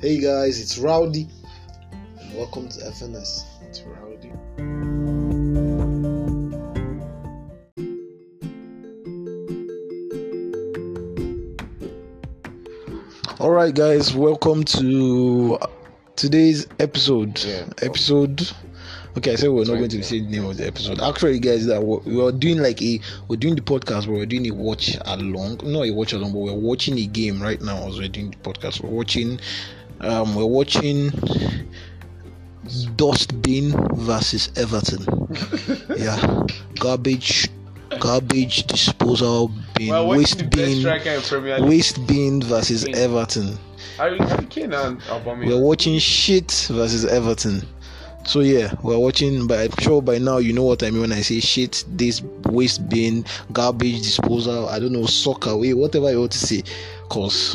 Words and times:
Hey 0.00 0.18
guys, 0.18 0.58
it's 0.58 0.78
Rowdy, 0.78 1.28
and 2.18 2.34
welcome 2.34 2.70
to 2.70 2.80
FNS. 2.80 3.44
It's 3.68 3.82
Rowdy. 3.82 4.30
All 13.38 13.50
right, 13.50 13.74
guys, 13.74 14.14
welcome 14.14 14.64
to 14.64 15.58
today's 16.16 16.66
episode. 16.78 17.38
Yeah. 17.44 17.66
Episode. 17.82 18.50
Okay, 19.18 19.32
I 19.32 19.34
said 19.34 19.50
we're 19.50 19.64
not 19.64 19.76
going 19.76 19.90
to 19.90 20.02
say 20.02 20.20
the 20.20 20.28
name 20.28 20.46
of 20.46 20.56
the 20.56 20.66
episode. 20.66 20.98
Actually, 21.02 21.40
guys, 21.40 21.66
that 21.66 21.82
we're, 21.82 21.98
we 21.98 22.22
are 22.22 22.32
doing 22.32 22.62
like 22.62 22.80
a 22.80 23.00
we're 23.28 23.36
doing 23.36 23.54
the 23.54 23.60
podcast, 23.60 24.06
but 24.06 24.12
we're 24.12 24.24
doing 24.24 24.46
a 24.50 24.54
watch 24.54 24.96
along. 25.04 25.60
Not 25.62 25.84
a 25.84 25.90
watch 25.90 26.14
along, 26.14 26.32
but 26.32 26.38
we're 26.38 26.54
watching 26.54 26.98
a 26.98 27.04
game 27.04 27.42
right 27.42 27.60
now 27.60 27.86
as 27.86 27.98
we're 27.98 28.08
doing 28.08 28.30
the 28.30 28.36
podcast. 28.38 28.82
We're 28.82 28.88
watching, 28.88 29.40
um, 30.00 30.34
we're 30.34 30.44
watching 30.46 31.10
Dust 32.96 32.96
Dustbin 32.96 33.72
versus 33.96 34.50
Everton. 34.56 35.04
yeah, 35.96 36.46
garbage, 36.78 37.48
garbage 37.98 38.66
disposal 38.66 39.50
bin, 39.74 39.88
Well, 39.88 40.08
waste 40.08 40.48
bin, 40.50 40.80
striker 40.80 41.10
in 41.10 41.22
Premier 41.22 41.58
League. 41.58 41.68
waste 41.68 42.06
bin 42.06 42.42
versus 42.42 42.84
Bin. 42.84 42.94
Everton. 42.94 43.58
Harry, 43.96 44.18
Harry 44.18 44.46
Kane 44.46 44.72
and 44.72 45.00
Aubameyang. 45.02 45.46
We're 45.46 45.60
watching 45.60 45.98
shit 45.98 46.68
versus 46.70 47.04
Everton. 47.04 47.62
So 48.24 48.40
yeah, 48.40 48.72
we're 48.82 48.98
watching. 48.98 49.46
But 49.46 49.58
I'm 49.58 49.82
sure 49.82 50.00
by 50.02 50.18
now 50.18 50.38
you 50.38 50.52
know 50.52 50.64
what 50.64 50.82
I 50.82 50.90
mean 50.90 51.00
when 51.00 51.12
I 51.12 51.22
say 51.22 51.40
shit. 51.40 51.84
This 51.88 52.22
waste 52.44 52.88
bin, 52.88 53.24
garbage 53.52 53.98
disposal. 54.02 54.68
I 54.68 54.78
don't 54.78 54.92
know 54.92 55.06
soccer 55.06 55.56
way, 55.56 55.74
whatever 55.74 56.10
you 56.10 56.20
want 56.20 56.32
to 56.32 56.38
say. 56.38 56.62
Cause 57.08 57.54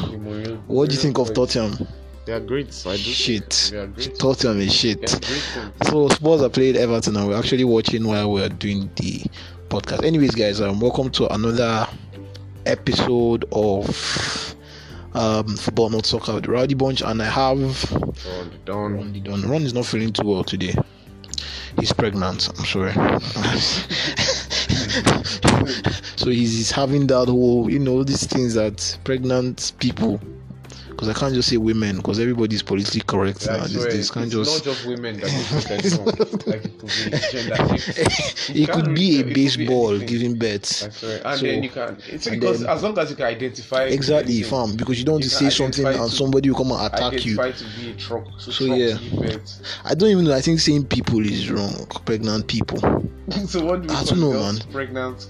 what 0.68 0.90
do 0.90 0.96
you 0.96 1.02
think 1.02 1.18
of. 1.20 1.34
Tottenham? 1.34 1.88
They 2.26 2.34
are 2.34 2.40
great. 2.40 2.74
So 2.74 2.90
I 2.90 2.96
do 2.96 3.04
Shit. 3.04 3.70
They 3.72 3.78
are 3.78 3.86
great. 3.88 4.08
Is 4.08 4.18
They 4.18 4.66
are 4.66 4.70
shit. 4.70 5.10
So 5.84 6.08
Spurs 6.10 6.42
have 6.42 6.54
played 6.54 6.76
Everton 6.76 7.16
and 7.18 7.28
we're 7.28 7.38
actually 7.38 7.66
watching 7.66 8.08
while 8.08 8.32
we're 8.32 8.50
doing 8.50 8.90
the 8.96 9.22
podcast. 9.70 10.04
Anyways, 10.04 10.34
guys, 10.34 10.60
um, 10.60 10.80
welcome 10.80 11.12
to 11.12 11.32
another 11.32 11.88
episode 12.66 13.46
of 13.52 14.56
um 15.14 15.56
football 15.56 15.92
not 15.92 16.08
soccer 16.08 16.34
with 16.34 16.48
Rowdy 16.48 16.74
Bunch, 16.74 17.04
and 17.04 17.22
I 17.22 17.26
have 17.26 17.60
the 17.60 18.50
Don. 18.66 18.96
Ron 18.96 19.14
the 19.14 19.20
Don. 19.20 19.44
Ron 19.44 19.62
is 19.62 19.76
not 19.76 19.86
feeling 19.86 20.12
too 20.12 20.26
well 20.26 20.44
today. 20.44 20.74
He's 21.80 21.94
pregnant. 21.94 22.50
I'm 22.58 22.66
sorry. 22.66 22.94
so 26.16 26.32
he's, 26.32 26.58
he's 26.58 26.72
having 26.72 27.06
that 27.08 27.28
whole, 27.28 27.70
you 27.70 27.80
know, 27.80 28.04
these 28.04 28.26
things 28.26 28.54
that 28.56 28.98
pregnant 29.04 29.74
people. 29.80 30.20
Because 30.96 31.10
I 31.10 31.14
can't 31.14 31.34
just 31.34 31.50
say 31.50 31.58
women, 31.58 31.98
because 31.98 32.22
everybody's 32.22 32.62
politically 32.62 33.02
correct 33.02 33.46
I 33.50 33.58
now 33.58 33.64
these 33.66 33.86
days. 33.86 34.10
Can't 34.10 34.32
just. 34.32 34.50
not 34.50 34.64
just 34.64 34.88
women 34.88 35.20
that 35.20 35.26
they 35.26 35.78
focus 35.78 36.00
on. 36.00 36.06
like 36.06 36.64
it 36.64 36.80
could 36.80 36.88
be 36.88 37.18
gender. 37.32 37.78
shift. 37.78 38.50
it 38.56 38.70
could 38.72 38.96
be 38.96 39.18
a 39.18 39.20
it 39.20 39.24
could 39.24 39.34
be 39.34 39.34
baseball 39.34 40.00
giving 40.00 40.40
birth. 40.40 40.84
And 40.84 40.94
So- 40.94 41.46
then 41.46 41.64
you 41.64 41.70
can. 41.70 41.98
It's 42.08 42.30
because 42.30 42.62
then- 42.62 42.70
as 42.70 42.82
long 42.82 42.98
as 42.98 43.10
you 43.10 43.18
can 43.18 43.26
identify. 43.26 43.84
Exactly, 43.84 44.42
fam. 44.44 44.78
Because 44.78 44.98
you 44.98 45.04
don't 45.04 45.22
You 45.22 45.30
to 45.30 45.36
say 45.36 45.50
something 45.50 45.86
and 45.86 46.10
somebody 46.10 46.50
will 46.50 46.58
come 46.58 46.72
and 46.72 46.94
attack 46.94 47.26
you. 47.26 47.36
To 47.36 47.66
be 47.78 47.92
a 47.92 47.94
truck. 47.96 48.28
So, 48.38 48.52
So, 48.52 48.64
yeah. 48.64 48.98
I 49.84 49.96
don't 49.96 50.10
even 50.10 50.24
know. 50.24 50.34
I 50.34 50.40
think 50.40 50.62
saying 50.62 50.86
people 50.86 51.20
is 51.20 51.52
wrong. 51.52 51.88
Pregnant 52.06 52.48
people. 52.48 52.80
so 53.48 53.66
what 53.66 53.82
do 53.82 53.90
we 53.90 53.94
I 53.94 54.04
don't 54.06 54.22
know, 54.22 54.32
man. 54.32 54.60
Pregnant 54.72 55.28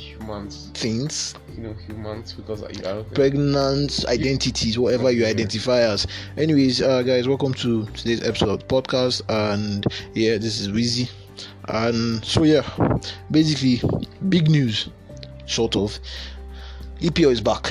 humans. 0.00 0.70
Things. 0.74 1.34
You 1.54 1.62
know, 1.62 1.74
humans 1.86 2.32
because 2.32 2.62
I 2.62 2.72
don't 2.72 3.14
pregnant 3.14 4.04
identities, 4.06 4.78
whatever 4.78 5.10
you 5.10 5.26
identify 5.26 5.80
as. 5.80 6.06
Anyways, 6.36 6.80
uh, 6.80 7.02
guys, 7.02 7.28
welcome 7.28 7.54
to 7.54 7.84
today's 7.86 8.22
episode 8.26 8.66
podcast. 8.68 9.22
And 9.28 9.86
yeah, 10.14 10.38
this 10.38 10.60
is 10.60 10.70
Wheezy. 10.70 11.10
And 11.68 12.24
so, 12.24 12.44
yeah, 12.44 12.64
basically, 13.30 13.80
big 14.28 14.50
news, 14.50 14.88
sort 15.46 15.76
of. 15.76 15.98
EPL 17.00 17.30
is 17.32 17.40
back. 17.40 17.66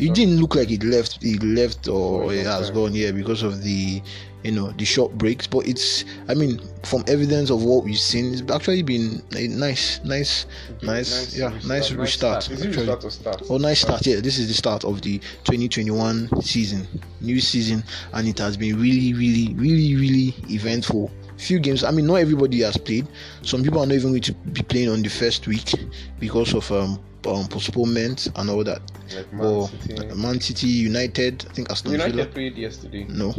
It 0.00 0.14
didn't 0.14 0.40
look 0.40 0.54
like 0.54 0.70
it 0.70 0.82
left, 0.82 1.18
it 1.22 1.42
left 1.42 1.88
or 1.88 2.32
it 2.32 2.46
has 2.46 2.70
gone 2.70 2.92
here 2.92 3.12
because 3.12 3.42
of 3.42 3.62
the, 3.62 4.00
you 4.44 4.52
know, 4.52 4.70
the 4.72 4.84
short 4.84 5.12
breaks. 5.18 5.46
But 5.46 5.66
it's, 5.66 6.04
I 6.28 6.34
mean, 6.34 6.60
from 6.84 7.04
evidence 7.06 7.50
of 7.50 7.64
what 7.64 7.84
we've 7.84 7.98
seen, 7.98 8.32
it's 8.32 8.50
actually 8.50 8.82
been 8.82 9.22
a 9.36 9.48
nice, 9.48 10.02
nice, 10.04 10.46
nice, 10.82 11.36
yeah, 11.36 11.58
nice 11.66 11.90
restart. 11.90 12.50
Is 12.50 12.62
it 12.62 12.68
actually. 12.68 12.86
restart 12.86 13.04
or 13.04 13.10
start? 13.10 13.42
Oh, 13.50 13.58
nice 13.58 13.80
start. 13.80 14.06
Yeah, 14.06 14.20
this 14.20 14.38
is 14.38 14.48
the 14.48 14.54
start 14.54 14.84
of 14.84 15.02
the 15.02 15.18
2021 15.44 16.40
season, 16.40 16.86
new 17.20 17.40
season, 17.40 17.84
and 18.12 18.26
it 18.26 18.38
has 18.38 18.56
been 18.56 18.80
really, 18.80 19.12
really, 19.12 19.54
really, 19.54 19.96
really 19.96 20.34
eventful. 20.48 21.10
Few 21.36 21.60
games. 21.60 21.84
I 21.84 21.90
mean, 21.90 22.06
not 22.06 22.16
everybody 22.16 22.60
has 22.62 22.76
played. 22.76 23.06
Some 23.42 23.62
people 23.62 23.80
are 23.82 23.86
not 23.86 23.94
even 23.94 24.10
going 24.10 24.22
to 24.22 24.32
be 24.32 24.62
playing 24.62 24.88
on 24.88 25.02
the 25.02 25.08
first 25.08 25.46
week 25.46 25.72
because 26.18 26.52
of 26.52 26.70
um, 26.72 26.98
um 27.26 27.46
postponement 27.48 28.28
and 28.36 28.50
all 28.50 28.64
that. 28.64 28.80
Like 29.14 29.26
But 29.32 29.40
Man 29.40 29.66
City. 29.68 30.14
Man 30.14 30.40
City, 30.40 30.66
United, 30.66 31.46
I 31.50 31.52
think 31.54 31.70
Aston 31.70 31.92
Villa. 31.92 32.08
United 32.08 32.32
played 32.34 32.56
yesterday. 32.56 33.06
No, 33.08 33.34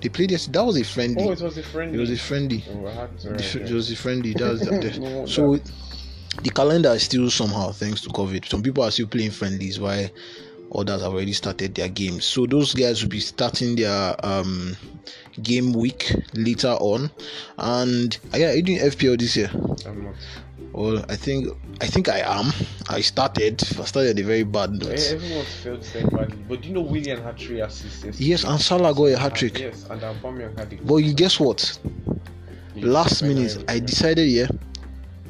they 0.00 0.08
played 0.08 0.30
yesterday. 0.30 0.58
That 0.58 0.64
was 0.64 0.76
a 0.76 0.84
friendly. 0.84 1.24
Oh, 1.24 1.32
it 1.32 1.40
was 1.40 1.56
a 1.58 1.62
friendly. 1.62 1.96
it 1.96 2.00
was 2.00 2.10
a 2.10 2.16
friendly. 2.18 2.64
Oh, 2.70 3.08
to 3.20 3.28
The 3.30 3.62
It 3.64 3.72
was 3.72 3.90
a 3.90 3.96
friendly. 3.96 4.32
That's 4.34 4.60
the, 4.68 4.98
No, 5.00 5.26
so. 5.26 5.56
that- 5.56 5.70
The 6.42 6.50
calendar 6.50 6.90
is 6.94 7.02
still 7.02 7.30
somehow 7.30 7.72
thanks 7.72 8.00
to 8.02 8.10
COVID. 8.10 8.46
Some 8.48 8.62
people 8.62 8.84
are 8.84 8.92
still 8.92 9.08
playing 9.08 9.32
friendlies 9.32 9.80
while 9.80 10.08
others 10.72 11.02
have 11.02 11.12
already 11.12 11.32
started 11.32 11.74
their 11.74 11.88
games. 11.88 12.24
So 12.24 12.46
those 12.46 12.74
guys 12.74 13.02
will 13.02 13.08
be 13.10 13.18
starting 13.18 13.74
their 13.74 14.14
um, 14.24 14.76
game 15.42 15.72
week 15.72 16.12
later 16.34 16.76
on. 16.78 17.10
And 17.58 18.16
yeah, 18.36 18.50
are 18.50 18.54
you 18.54 18.62
doing 18.62 18.78
FPL 18.78 19.18
this 19.18 19.34
year? 19.36 19.50
I'm 19.84 20.04
not. 20.04 20.14
Well, 20.72 21.04
I 21.08 21.16
think 21.16 21.48
I 21.80 21.86
think 21.86 22.08
I 22.08 22.18
am. 22.20 22.52
I 22.88 23.00
started. 23.00 23.62
I 23.78 23.84
started 23.84 24.18
a 24.18 24.22
very 24.22 24.44
bad 24.44 24.70
Eh, 24.70 24.72
note. 24.86 25.12
Everyone 25.12 25.44
failed 25.62 25.84
so 25.84 26.06
badly. 26.08 26.38
But 26.48 26.62
do 26.62 26.68
you 26.68 26.74
know 26.74 26.80
Willian 26.82 27.22
had 27.22 27.38
three 27.38 27.60
assists? 27.60 28.20
Yes, 28.20 28.44
and 28.44 28.60
Salah 28.60 28.94
got 28.94 29.04
a 29.04 29.18
hat 29.18 29.34
trick. 29.34 29.58
Yes, 29.58 29.86
and 29.90 30.00
Aubameyang 30.00 30.56
had 30.58 30.72
it. 30.72 30.86
But 30.86 30.96
you 30.96 31.14
guess 31.14 31.40
what? 31.40 31.78
Last 32.76 33.22
minute, 33.22 33.64
I 33.66 33.80
decided, 33.80 34.28
yeah, 34.28 34.46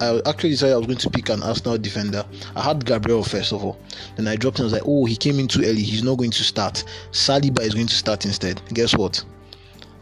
I 0.00 0.21
actually 0.27 0.50
decided 0.50 0.75
I 0.75 0.77
was 0.78 0.87
going 0.87 0.98
to 0.98 1.10
pick 1.10 1.31
an 1.31 1.43
Arsenal 1.43 1.78
defender. 1.78 2.25
I 2.54 2.62
had 2.62 2.84
Gabriel 2.84 3.22
first 3.22 3.53
of 3.53 3.65
all. 3.65 3.78
Then 4.16 4.28
I 4.28 4.37
dropped 4.37 4.59
him. 4.59 4.65
I 4.65 4.66
was 4.66 4.72
like, 4.75 4.82
oh, 4.84 5.06
he 5.06 5.16
came 5.16 5.38
in 5.38 5.48
too 5.48 5.62
early. 5.62 5.82
He's 5.82 6.03
not 6.03 6.16
going 6.19 6.31
to 6.32 6.44
start. 6.44 6.84
Saliba 7.10 7.60
is 7.60 7.72
going 7.72 7.87
to 7.87 7.94
start 7.94 8.27
instead. 8.27 8.60
Guess 8.75 8.97
what? 8.97 9.25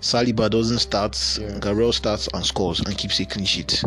Saliba 0.01 0.49
doesn't 0.51 0.79
start. 0.79 1.19
Yeah. 1.41 1.59
Gabriel 1.61 1.93
starts 1.93 2.29
and 2.35 2.45
scores 2.45 2.81
and 2.81 2.97
keeps 2.97 3.19
a 3.21 3.25
clean 3.25 3.45
sheet. 3.47 3.83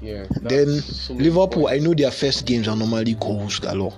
Yeah. 0.00 0.24
then 0.42 0.68
so 0.80 1.14
many 1.14 1.28
Liverpool, 1.30 1.68
I 1.68 1.78
know 1.78 1.94
their 1.94 2.10
first 2.10 2.46
games 2.46 2.66
are 2.68 2.76
normally 2.76 3.14
goals 3.14 3.58
galore. 3.58 3.94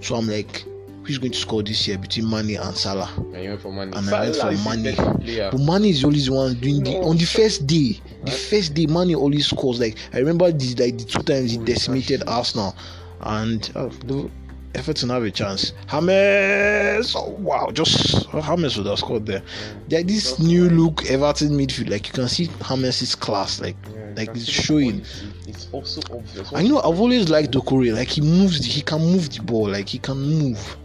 So 0.00 0.14
I'm 0.16 0.26
like, 0.28 0.64
who's 1.04 1.18
going 1.18 1.32
to 1.32 1.38
score 1.38 1.62
this 1.62 1.86
year 1.88 1.96
between 1.98 2.28
Mane 2.28 2.56
and 2.56 2.76
Salah? 2.76 3.10
And 3.16 3.42
you 3.42 3.50
went 3.50 3.62
for 3.62 3.72
money. 3.72 3.92
And 3.96 4.08
I 4.10 4.20
went 4.20 4.36
for 4.36 4.50
Mane. 4.68 4.94
Player. 5.20 5.48
But 5.52 5.60
Mane 5.60 5.84
is 5.90 6.04
always 6.04 6.26
the 6.26 6.32
one 6.32 6.54
doing 6.54 6.82
the 6.82 6.96
on 6.98 7.16
the 7.16 7.24
first 7.26 7.66
day. 7.66 8.00
The 8.24 8.30
Right. 8.32 8.34
first 8.34 8.74
day, 8.74 8.86
Mane 8.86 9.14
always 9.14 9.46
scores. 9.46 9.80
Like 9.80 9.96
I 10.12 10.18
remember 10.18 10.50
the 10.52 10.74
like 10.74 10.98
the 10.98 11.04
two 11.04 11.22
times 11.22 11.52
he 11.52 11.58
Oh, 11.58 11.64
decimated 11.64 12.22
Arsenal, 12.26 12.74
and 13.22 13.70
uh, 13.74 13.88
the 14.06 14.28
Everton 14.74 15.08
have 15.10 15.22
a 15.24 15.30
chance. 15.30 15.72
James, 15.90 17.14
oh 17.16 17.30
wow, 17.38 17.70
just 17.72 18.28
oh, 18.32 18.40
James 18.40 18.76
would 18.76 18.86
have 18.86 18.98
scored 18.98 19.26
there. 19.26 19.42
Like 19.90 20.06
this 20.06 20.30
Just 20.36 20.40
new 20.40 20.64
like- 20.68 20.72
look 20.72 21.06
Everton 21.10 21.50
midfield, 21.50 21.90
like 21.90 22.06
you 22.06 22.12
can 22.12 22.28
see 22.28 22.48
James' 22.68 23.14
class, 23.14 23.60
like 23.60 23.76
Yeah, 23.92 24.12
like 24.16 24.28
it's 24.30 24.48
showing. 24.48 25.02
It's 25.46 25.68
also 25.72 26.00
obvious. 26.12 26.52
I 26.54 26.62
know 26.62 26.78
I've 26.78 27.00
always 27.00 27.28
liked 27.28 27.52
Doucouré. 27.52 27.92
Like 27.94 28.08
he 28.08 28.20
moves, 28.20 28.64
he 28.64 28.82
can 28.82 29.00
move 29.00 29.30
the 29.34 29.42
ball. 29.42 29.68
Like 29.68 29.88
he 29.88 29.98
can 29.98 30.16
move. 30.16 30.76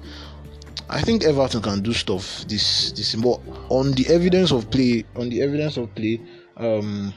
I 0.90 1.02
think 1.02 1.24
Everton 1.24 1.62
can 1.62 1.82
do 1.82 1.94
stuff 1.94 2.46
this 2.48 2.92
this 2.92 3.16
but 3.16 3.40
on 3.70 3.92
the 3.94 4.08
evidence 4.08 4.52
of 4.52 4.70
play 4.70 5.04
on 5.16 5.30
the 5.30 5.42
evidence 5.42 5.78
of 5.78 5.94
play 5.96 6.22
um 6.58 7.12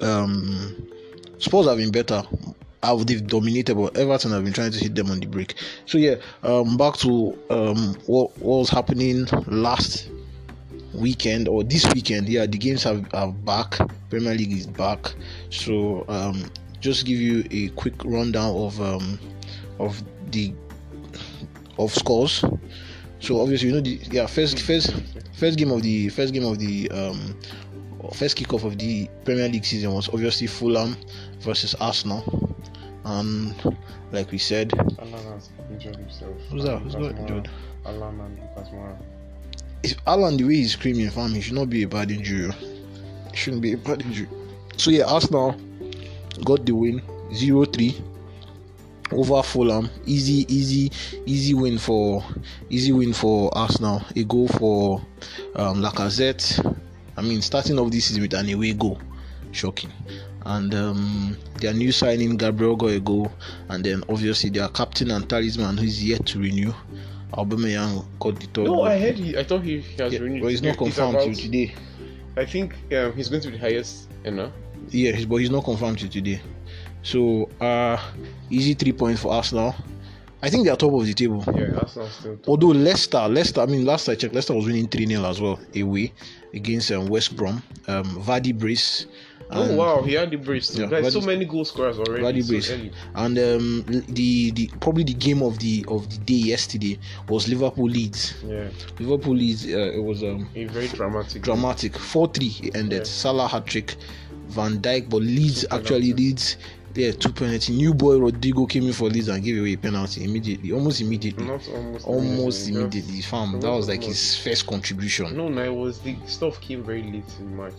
um 0.00 0.88
Spurs 1.38 1.66
have 1.66 1.76
been 1.76 1.92
better 1.92 2.22
how 2.82 2.96
they've 2.96 3.26
dominated 3.26 3.76
but 3.76 3.96
Everton 3.96 4.32
have 4.32 4.44
been 4.44 4.52
trying 4.52 4.72
to 4.72 4.78
hit 4.78 4.94
them 4.94 5.10
on 5.10 5.20
the 5.20 5.26
break. 5.26 5.54
So 5.86 5.98
yeah 5.98 6.16
um 6.42 6.76
back 6.76 6.96
to 6.98 7.38
um 7.50 7.94
what, 8.06 8.36
what 8.38 8.58
was 8.58 8.70
happening 8.70 9.26
last 9.46 10.08
weekend 10.94 11.48
or 11.48 11.64
this 11.64 11.86
weekend. 11.94 12.28
Yeah 12.28 12.46
the 12.46 12.58
games 12.58 12.82
have 12.84 13.06
are 13.14 13.32
back. 13.32 13.78
Premier 14.10 14.34
League 14.34 14.52
is 14.52 14.66
back. 14.66 15.14
So 15.50 16.04
um 16.08 16.50
just 16.80 17.06
give 17.06 17.18
you 17.18 17.44
a 17.50 17.68
quick 17.70 17.94
rundown 18.04 18.54
of 18.56 18.80
um 18.80 19.18
of 19.78 20.02
the 20.30 20.52
of 21.78 21.94
scores. 21.94 22.44
So 23.20 23.40
obviously 23.40 23.68
you 23.68 23.74
know 23.74 23.80
the 23.80 24.00
yeah 24.10 24.26
first 24.26 24.60
first 24.60 24.92
first 25.34 25.56
game 25.56 25.70
of 25.70 25.82
the 25.82 26.08
first 26.08 26.34
game 26.34 26.44
of 26.44 26.58
the 26.58 26.90
um 26.90 27.36
first 28.10 28.36
kickoff 28.36 28.64
of 28.64 28.78
the 28.78 29.08
Premier 29.24 29.48
League 29.48 29.64
season 29.64 29.92
was 29.92 30.08
obviously 30.08 30.46
Fulham 30.46 30.96
versus 31.40 31.74
Arsenal 31.76 32.56
and 33.04 33.54
like 34.12 34.30
we 34.30 34.38
said 34.38 34.72
Allan 34.98 35.12
has 35.32 35.50
injured 35.70 35.96
himself. 35.96 36.36
who's 36.50 36.64
that 36.64 36.78
who's 36.78 36.94
got 36.94 37.16
injured 37.18 37.48
Allan 37.86 38.20
and 38.20 38.38
Lucas 38.38 38.68
Moura. 38.68 38.96
if 39.82 39.96
Allan 40.06 40.36
the 40.36 40.44
way 40.44 40.56
he's 40.56 40.72
screaming, 40.72 41.10
fam, 41.10 41.32
he 41.34 41.40
should 41.40 41.54
not 41.54 41.68
be 41.68 41.82
a 41.82 41.88
bad 41.88 42.10
injury. 42.10 42.52
It 43.28 43.36
shouldn't 43.36 43.62
be 43.62 43.72
a 43.72 43.76
bad 43.76 44.02
injury. 44.02 44.28
So 44.76 44.90
yeah, 44.90 45.04
Arsenal 45.04 45.56
got 46.44 46.64
the 46.64 46.72
win 46.72 47.02
0-3 47.30 48.00
over 49.12 49.42
Fulham. 49.42 49.90
Easy, 50.06 50.46
easy, 50.54 50.90
easy 51.26 51.54
win 51.54 51.78
for 51.78 52.24
easy 52.70 52.92
win 52.92 53.12
for 53.12 53.56
Arsenal. 53.56 54.02
A 54.16 54.24
goal 54.24 54.48
for 54.48 55.00
um, 55.56 55.82
Lacazette. 55.82 56.76
I 57.16 57.22
mean, 57.22 57.42
starting 57.42 57.78
off 57.78 57.90
this 57.90 58.06
season 58.06 58.22
with 58.22 58.34
an 58.34 58.48
away 58.52 58.72
goal, 58.72 58.98
shocking. 59.52 59.90
And 60.44 60.74
um, 60.74 61.36
their 61.60 61.72
new 61.72 61.92
signing 61.92 62.36
Gabriel 62.36 62.74
goal, 62.76 63.30
and 63.68 63.84
then 63.84 64.02
obviously 64.08 64.50
their 64.50 64.68
captain 64.68 65.10
and 65.12 65.28
talisman 65.28 65.76
who 65.76 65.84
is 65.84 66.02
yet 66.02 66.26
to 66.26 66.40
renew. 66.40 66.72
Aubameyang 67.32 68.04
got 68.18 68.38
the 68.40 68.46
third. 68.46 68.64
No, 68.64 68.74
goal. 68.76 68.84
I 68.84 68.98
heard 68.98 69.14
he. 69.18 69.38
I 69.38 69.44
thought 69.44 69.62
he, 69.62 69.80
has 69.98 70.12
Yeah, 70.12 70.18
renewed. 70.18 70.42
but 70.42 70.48
he's 70.48 70.62
not 70.62 70.76
confirmed 70.76 71.14
about- 71.14 71.24
till 71.26 71.34
today. 71.34 71.74
I 72.36 72.44
think 72.44 72.74
um, 72.96 73.12
he's 73.14 73.28
going 73.28 73.42
to 73.42 73.50
be 73.50 73.56
the 73.56 73.60
highest. 73.60 74.08
You 74.24 74.32
know. 74.32 74.52
Yeah, 74.90 75.24
but 75.26 75.36
he's 75.36 75.50
not 75.50 75.64
confirmed 75.64 75.98
till 76.00 76.08
today. 76.08 76.40
So, 77.02 77.48
uh, 77.60 77.98
easy 78.50 78.74
three 78.74 78.92
points 78.92 79.20
for 79.22 79.32
Arsenal. 79.32 79.74
I 80.42 80.50
think 80.50 80.64
they 80.64 80.70
are 80.70 80.76
top 80.76 80.92
of 80.92 81.06
the 81.06 81.14
table. 81.14 81.44
Yeah, 81.56 81.78
Arsenal 81.78 82.08
still. 82.08 82.36
Top. 82.36 82.48
Although 82.48 82.68
Leicester, 82.68 83.28
Leicester, 83.28 83.60
I 83.60 83.66
mean, 83.66 83.84
last 83.84 84.08
I 84.08 84.16
checked, 84.16 84.34
Leicester 84.34 84.54
was 84.54 84.66
winning 84.66 84.88
3 84.88 85.06
0 85.06 85.24
as 85.24 85.40
well 85.40 85.60
away 85.76 86.12
against 86.52 86.90
um, 86.90 87.06
West 87.06 87.36
Brom. 87.36 87.62
Um, 87.86 88.04
Vardy 88.22 88.56
brace. 88.56 89.06
Oh 89.54 89.76
wow, 89.76 90.02
he 90.02 90.14
had 90.14 90.30
the 90.30 90.36
brace. 90.36 90.68
too. 90.68 90.82
Yeah, 90.82 90.86
There's 90.88 91.12
so 91.12 91.20
many 91.20 91.44
goal 91.44 91.64
scorers 91.64 91.98
already. 91.98 92.22
Vardy 92.22 92.48
brace. 92.48 92.70
early. 92.70 92.90
And 93.14 93.38
um, 93.38 93.84
the 94.08 94.50
the 94.52 94.70
probably 94.80 95.04
the 95.04 95.14
game 95.14 95.42
of 95.42 95.58
the 95.58 95.84
of 95.88 96.08
the 96.08 96.18
day 96.24 96.48
yesterday 96.48 96.98
was 97.28 97.48
Liverpool 97.48 97.84
Leeds. 97.84 98.34
Yeah, 98.46 98.68
Liverpool 98.98 99.36
Leeds. 99.36 99.66
Uh, 99.66 99.92
it 99.94 100.02
was 100.02 100.22
um, 100.22 100.48
a 100.54 100.64
very 100.64 100.88
dramatic. 100.88 101.42
dramatic. 101.42 101.98
4 101.98 102.28
3 102.28 102.56
it 102.62 102.76
ended. 102.76 102.98
Yeah. 103.00 103.04
Salah 103.04 103.46
hat 103.46 103.66
trick, 103.66 103.96
Van 104.48 104.80
Dijk, 104.80 105.10
but 105.10 105.20
Leeds 105.22 105.66
Two 105.68 105.76
actually. 105.76 106.12
Leeds. 106.14 106.56
Yeah, 106.94 107.12
two 107.12 107.32
penalty. 107.32 107.72
New 107.72 107.94
boy 107.94 108.18
Rodrigo 108.18 108.66
came 108.66 108.84
in 108.86 108.92
for 108.92 109.08
Leeds 109.08 109.28
and 109.28 109.42
gave 109.42 109.58
away 109.58 109.72
a 109.72 109.78
penalty 109.78 110.24
immediately, 110.24 110.72
almost 110.72 111.00
immediately, 111.00 111.44
Not 111.46 111.66
almost. 111.68 112.06
almost 112.06 112.58
just- 112.66 112.70
immediately. 112.70 113.20
Fam, 113.22 113.60
that 113.60 113.70
was 113.70 113.88
like 113.88 114.02
his 114.04 114.36
first 114.36 114.66
contribution. 114.66 115.34
No, 115.36 115.48
no, 115.48 115.62
it 115.62 115.74
was 115.74 116.00
the 116.00 116.16
stuff 116.26 116.60
came 116.60 116.82
very 116.84 117.02
late 117.02 117.24
in 117.40 117.56
March. 117.56 117.74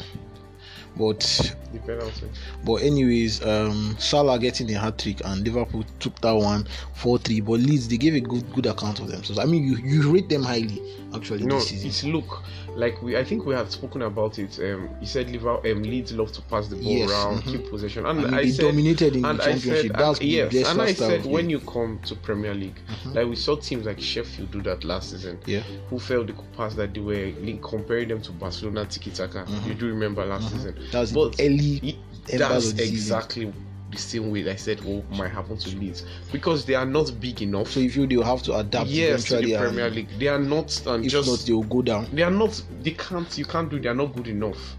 But 0.95 1.19
The 1.73 1.79
penalty. 1.79 2.27
but 2.63 2.75
anyways, 2.75 3.43
um, 3.43 3.95
Salah 3.99 4.37
getting 4.37 4.73
a 4.75 4.79
hat 4.79 4.99
trick 4.99 5.21
and 5.25 5.43
Liverpool 5.43 5.83
took 5.99 6.19
that 6.21 6.31
one 6.35 6.67
4-3. 6.95 7.39
But 7.43 7.59
Leeds 7.61 7.87
they 7.87 7.97
gave 7.97 8.13
a 8.15 8.19
good 8.19 8.51
good 8.53 8.67
account 8.67 8.99
of 8.99 9.07
themselves. 9.09 9.39
I 9.39 9.45
mean, 9.45 9.63
you 9.63 9.77
you 9.77 10.11
rate 10.11 10.29
them 10.29 10.43
highly 10.43 10.81
actually 11.15 11.45
No, 11.45 11.55
this 11.55 11.69
season. 11.69 11.87
it's 11.89 12.03
look 12.03 12.43
like 12.75 13.01
we. 13.01 13.17
I 13.17 13.23
think 13.23 13.45
we 13.45 13.53
have 13.53 13.71
spoken 13.71 14.01
about 14.03 14.39
it. 14.39 14.59
Um, 14.59 14.89
he 14.99 15.05
said 15.05 15.29
Liverpool, 15.29 15.71
um, 15.71 15.83
Leeds 15.83 16.11
love 16.13 16.31
to 16.33 16.41
pass 16.43 16.67
the 16.67 16.75
ball 16.75 16.97
Yes, 16.97 17.09
around, 17.09 17.43
mhm. 17.43 17.51
keep 17.51 17.69
possession, 17.69 18.05
I 18.05 18.09
and 18.11 18.23
mean, 18.23 18.33
I, 18.33 18.43
they 18.43 18.49
said. 18.51 18.65
dominated 18.65 19.15
in 19.15 19.21
the 19.21 19.29
And 19.29 19.41
I 19.41 19.45
championship. 19.45 19.91
said, 19.91 19.95
That's 19.99 20.19
and, 20.19 20.29
yes, 20.29 20.69
and 20.69 20.81
I 20.81 20.93
said 20.93 21.25
when 21.25 21.49
you 21.49 21.59
come 21.59 21.99
to 22.05 22.15
Premier 22.15 22.53
League, 22.53 22.79
Mhm. 22.87 23.15
like 23.15 23.27
we 23.27 23.35
saw 23.35 23.55
teams 23.55 23.85
like 23.85 23.99
Sheffield 24.01 24.51
do 24.51 24.61
that 24.63 24.83
last 24.83 25.11
season, 25.11 25.39
yeah, 25.45 25.61
who 25.89 25.99
failed 25.99 26.27
could 26.35 26.53
pass 26.57 26.73
that 26.75 26.93
they 26.93 26.99
were 27.01 27.31
comparing 27.61 28.07
them 28.09 28.21
to 28.21 28.31
Barcelona 28.31 28.85
tiki 28.85 29.11
taka. 29.11 29.45
Mhm. 29.45 29.67
You 29.67 29.73
do 29.75 29.87
remember 29.87 30.25
last 30.25 30.45
Mhm. 30.47 30.51
season? 30.51 30.75
that's 30.91 31.11
But 31.11 31.37
the 31.37 31.45
early 31.47 31.97
That's 32.27 32.71
the 32.73 32.85
season. 32.85 33.53
The 33.93 34.01
same 34.01 34.29
way 34.31 34.49
I 34.49 34.55
said, 34.55 34.81
"Oh, 34.85 35.03
might 35.09 35.29
happen 35.31 35.57
to 35.57 35.69
Leeds," 35.77 36.03
because 36.31 36.65
they 36.65 36.75
are 36.75 36.85
not 36.85 37.11
big 37.19 37.41
enough. 37.41 37.71
So 37.71 37.79
if 37.79 37.95
you 37.95 38.05
they'll 38.07 38.23
have 38.23 38.43
to 38.43 38.55
adapt 38.57 38.89
yes, 38.89 39.25
to 39.25 39.37
the 39.37 39.55
Premier 39.55 39.89
League, 39.89 40.09
they 40.19 40.27
are 40.27 40.39
not 40.39 40.81
and 40.87 41.05
If 41.05 41.11
just 41.11 41.29
not, 41.29 41.39
they 41.45 41.53
will 41.53 41.63
go 41.63 41.81
down. 41.81 42.07
they 42.11 42.23
are 42.23 42.31
not 42.31 42.61
they 42.81 42.91
can't 42.91 43.37
you 43.37 43.45
can't 43.45 43.69
do 43.69 43.79
they 43.79 43.89
are 43.89 43.95
not 43.95 44.13
good 44.15 44.27
enough 44.27 44.77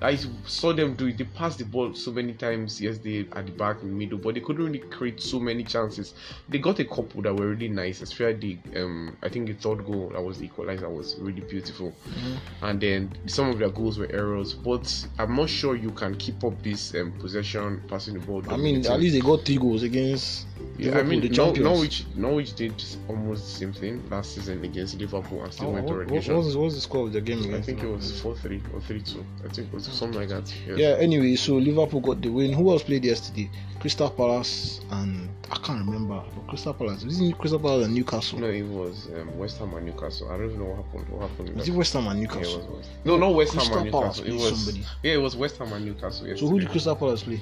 i 0.00 0.16
saw 0.46 0.72
them 0.72 0.94
do 0.94 1.06
it. 1.06 1.18
They 1.18 1.24
passed 1.24 1.58
the 1.58 1.64
ball 1.64 1.94
so 1.94 2.12
many 2.12 2.34
times 2.34 2.80
yesterday 2.80 3.28
at 3.32 3.46
the 3.46 3.52
back 3.52 3.82
in 3.82 3.88
the 3.88 3.94
middle 3.94 4.18
but 4.18 4.34
they 4.34 4.40
couldn't 4.40 4.64
really 4.64 4.78
create 4.78 5.20
so 5.20 5.38
many 5.38 5.64
chances. 5.64 6.14
They 6.48 6.58
got 6.58 6.78
a 6.78 6.84
couple 6.84 7.22
that 7.22 7.34
were 7.34 7.48
really 7.48 7.68
nice. 7.68 8.02
Especially 8.02 8.60
the 8.72 8.82
um 8.84 9.16
i 9.22 9.28
think 9.28 9.46
the 9.46 9.54
third 9.54 9.84
goal 9.84 10.10
that 10.10 10.22
was 10.22 10.38
the 10.38 10.46
equalizer 10.46 10.88
was 10.88 11.16
really 11.18 11.40
beautiful. 11.42 11.92
Mm-hmm. 12.08 12.64
and 12.66 12.80
then 12.80 13.12
some 13.26 13.48
of 13.50 13.58
their 13.58 13.70
goals 13.70 13.98
were 13.98 14.10
errors 14.12 14.52
but 14.54 15.06
i'm 15.18 15.34
not 15.36 15.48
sure 15.48 15.74
you 15.76 15.90
can 15.90 16.14
keep 16.16 16.42
up 16.44 16.62
this 16.62 16.94
um, 16.94 17.12
possession 17.18 17.82
passing 17.88 18.14
the 18.14 18.20
ball. 18.20 18.42
I 18.48 18.56
mean, 18.56 18.84
at 18.86 19.00
least 19.00 19.14
they 19.14 19.20
got 19.20 19.44
three 19.44 19.56
goals 19.56 19.82
against 19.82 20.46
yeah, 20.78 20.98
I 20.98 21.02
mean, 21.02 21.20
the 21.20 21.28
champions. 21.28 21.64
Norwich, 21.64 22.04
Norwich 22.16 22.54
did 22.54 22.74
almost 23.08 23.44
the 23.44 23.50
same 23.50 23.72
thing 23.72 24.02
last 24.10 24.34
season 24.34 24.64
against 24.64 24.98
Liverpool 24.98 25.42
and 25.44 25.52
still 25.52 25.68
Oh, 25.68 25.70
went 25.72 25.86
to 25.88 25.94
relegation. 25.94 26.34
what 26.36 26.44
was, 26.44 26.56
what 26.56 26.64
was 26.64 26.74
the 26.74 26.80
score 26.80 27.06
of 27.06 27.12
the 27.12 27.20
game? 27.20 27.54
I 27.54 27.60
think 27.60 27.82
it 27.82 27.86
was 27.86 28.20
4 28.20 28.34
3 28.36 28.62
or 28.74 28.80
3 28.80 29.00
2. 29.00 29.24
I 29.44 29.48
think 29.48 29.68
it 29.68 29.74
was 29.74 29.84
something 29.86 30.18
like 30.20 30.28
that. 30.30 30.52
Yes. 30.66 30.78
Yeah, 30.78 30.96
anyway, 30.98 31.36
so 31.36 31.54
Liverpool 31.56 32.00
got 32.00 32.20
the 32.20 32.28
win. 32.28 32.52
Who 32.52 32.70
else 32.70 32.82
played 32.82 33.04
yesterday? 33.04 33.50
Crystal 33.80 34.08
Palace 34.10 34.80
and 34.90 35.28
I 35.50 35.56
can't 35.58 35.86
remember. 35.86 36.22
But 36.34 36.46
Crystal 36.48 36.72
Palace. 36.74 37.04
Was 37.04 37.20
it 37.20 37.36
Crystal 37.38 37.60
Palace 37.60 37.84
and 37.86 37.94
Newcastle? 37.94 38.38
No, 38.38 38.46
it 38.48 38.62
was 38.62 39.08
um, 39.14 39.36
West 39.38 39.58
Ham 39.58 39.74
and 39.74 39.84
Newcastle. 39.86 40.28
I 40.30 40.38
don't 40.38 40.46
even 40.46 40.58
know 40.58 40.66
what 40.70 40.84
happened. 40.86 41.08
What 41.10 41.28
happened? 41.30 41.54
Was 41.56 41.68
it 41.68 41.72
West 41.74 41.92
Ham 41.92 42.06
and 42.06 42.20
Yeah, 42.20 42.26
Newcastle? 42.28 42.58
was 42.60 42.76
West. 42.78 42.90
No, 43.04 43.16
not 43.18 43.34
West 43.34 43.52
Crystal 43.52 43.74
Ham 43.76 43.82
and 43.84 43.92
Palace 43.92 44.18
Newcastle. 44.20 44.34
It 44.46 44.50
was 44.50 44.64
somebody. 44.64 44.86
yeah, 45.02 45.12
it 45.12 45.16
was 45.22 45.36
West 45.36 45.58
Ham 45.58 45.72
and 45.74 45.84
Newcastle. 45.84 46.26
Yesterday. 46.26 46.40
So 46.40 46.46
who 46.48 46.60
did 46.60 46.70
Crystal 46.70 46.96
Palace 46.96 47.22
play? 47.22 47.40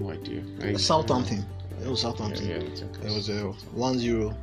No 0.00 0.10
idea. 0.10 0.42
I- 0.62 0.74
Southampton. 0.74 1.44
It 1.82 1.88
was 1.88 2.00
Southampton. 2.00 2.48
yeah, 2.48 2.60
think 2.60 2.96
It 3.04 3.12
was 3.14 3.30
uh, 3.30 3.52
1-0 3.74 4.34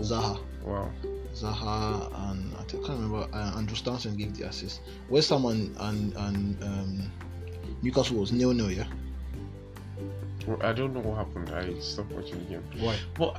Zaha. 0.00 0.40
Wow. 0.64 0.90
Zaha 1.34 2.30
and 2.30 2.54
I 2.54 2.64
can't 2.64 2.88
remember. 2.88 3.28
Uh, 3.32 3.56
Andros 3.56 3.82
Townsend 3.82 4.18
gave 4.18 4.36
the 4.36 4.48
assist. 4.48 4.80
West 5.10 5.30
Ham 5.30 5.44
and 5.44 5.76
and, 5.80 6.14
and 6.16 6.62
um, 6.62 7.12
Newcastle 7.82 8.16
was 8.18 8.32
nil 8.32 8.52
nil. 8.52 8.70
Yeah. 8.70 8.86
Well, 10.46 10.58
I 10.62 10.72
don't 10.72 10.94
know 10.94 11.00
what 11.00 11.18
happened. 11.18 11.50
I 11.50 11.78
stopped 11.80 12.12
watching 12.12 12.38
the 12.38 12.44
game. 12.44 12.62
Why? 12.78 12.96
But 13.14 13.38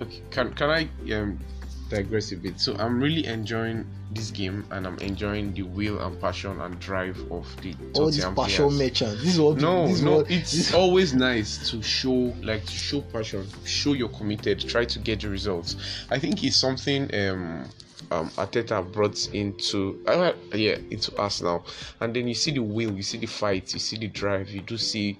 okay, 0.00 0.22
can 0.30 0.52
can 0.54 0.70
I 0.70 0.88
um 1.14 1.40
digress 1.88 2.32
a 2.32 2.36
bit? 2.36 2.60
So 2.60 2.74
I'm 2.76 3.00
really 3.00 3.26
enjoying 3.26 3.86
this 4.12 4.30
game, 4.30 4.64
and 4.70 4.86
I'm 4.86 4.98
enjoying 4.98 5.52
the 5.54 5.62
will 5.62 5.98
and 6.00 6.20
passion 6.20 6.60
and 6.60 6.78
drive 6.80 7.18
of 7.30 7.46
the 7.62 7.74
All 7.94 8.06
these 8.10 8.24
passion 8.24 8.72
merchants. 8.78 9.22
This 9.22 9.34
is 9.34 9.40
what. 9.40 9.58
No, 9.58 9.86
this 9.86 10.00
no, 10.00 10.16
what, 10.16 10.30
it's 10.30 10.52
this- 10.52 10.74
always 10.74 11.14
nice 11.14 11.70
to 11.70 11.82
show, 11.82 12.32
like, 12.42 12.64
to 12.64 12.72
show 12.72 13.00
passion, 13.00 13.46
show 13.64 13.92
you're 13.92 14.08
committed, 14.08 14.60
try 14.60 14.84
to 14.84 14.98
get 14.98 15.20
the 15.20 15.28
results. 15.28 15.76
I 16.10 16.18
think 16.18 16.42
it's 16.44 16.56
something 16.56 17.02
um, 17.14 17.64
um, 18.10 18.30
Arteta 18.30 18.90
brought 18.92 19.32
into, 19.34 20.00
uh, 20.06 20.32
yeah, 20.54 20.76
into 20.90 21.14
us 21.16 21.42
now. 21.42 21.64
And 22.00 22.14
then 22.14 22.28
you 22.28 22.34
see 22.34 22.52
the 22.52 22.62
will, 22.62 22.92
you 22.92 23.02
see 23.02 23.18
the 23.18 23.26
fight, 23.26 23.72
you 23.72 23.80
see 23.80 23.98
the 23.98 24.08
drive, 24.08 24.50
you 24.50 24.60
do 24.60 24.76
see 24.76 25.18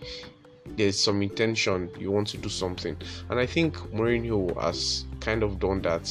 there's 0.77 0.99
some 0.99 1.23
intention, 1.23 1.91
you 1.99 2.11
want 2.11 2.29
to 2.29 2.39
do 2.39 2.49
something. 2.49 2.97
And 3.31 3.39
I 3.39 3.47
think 3.47 3.77
Mourinho 3.93 4.61
has 4.61 5.05
kind 5.27 5.43
of 5.43 5.59
done 5.59 5.83
that. 5.83 6.07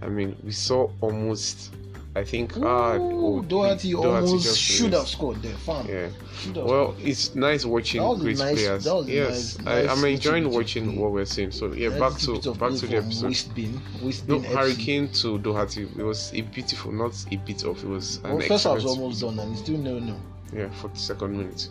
I 0.00 0.06
mean, 0.08 0.36
we 0.44 0.52
saw 0.52 0.88
almost, 1.00 1.74
I 2.14 2.22
think, 2.22 2.56
ah, 2.58 2.94
Ooh, 2.94 3.38
oh, 3.38 3.42
Doherty 3.42 3.92
Doherty 3.92 4.26
almost 4.26 4.56
should 4.56 4.92
have 4.92 5.08
scored 5.08 5.42
there. 5.42 5.56
Fam. 5.66 5.86
Yeah. 5.88 6.08
Well, 6.54 6.92
scored. 6.92 7.08
it's 7.08 7.34
nice 7.34 7.64
watching 7.64 8.02
great 8.20 8.38
nice- 8.38 8.54
players. 8.54 8.84
that 8.84 8.94
was 8.94 9.08
a 9.08 9.12
yes, 9.12 9.58
nice- 9.58 9.66
I, 9.66 9.82
nice 9.82 9.90
I'm 9.98 10.04
enjoying 10.04 10.44
little 10.44 10.50
bit 10.50 10.56
of 10.56 10.62
watching 10.62 10.84
play. 10.92 10.98
what 11.02 11.12
we're 11.12 11.24
seeing. 11.24 11.50
So 11.50 11.72
yeah, 11.72 11.88
back 11.98 12.14
to 12.20 12.32
back 12.54 12.72
to 12.80 12.86
the 12.86 12.96
episode. 12.98 13.26
Waste 13.26 13.54
bin. 13.54 13.80
Waste 14.02 14.28
No, 14.28 14.38
bin 14.38 14.44
Harry 14.56 14.72
FC. 14.74 14.84
Kane 14.84 15.08
to 15.22 15.38
Doherty. 15.38 15.82
It 15.82 16.06
was 16.12 16.32
a 16.34 16.40
beautiful, 16.42 16.92
not 16.92 17.14
a 17.32 17.36
bit 17.36 17.64
of. 17.64 17.82
It 17.82 17.88
was 17.88 18.18
an 18.22 18.36
Well, 18.36 18.46
first 18.46 18.64
half 18.64 18.74
was 18.74 18.84
almost 18.86 19.20
done 19.22 19.38
and 19.40 19.52
it's 19.52 19.62
still 19.62 19.78
no 19.78 19.98
no. 19.98 20.16
yeah, 20.54 20.68
42nd 20.80 21.30
minute. 21.30 21.68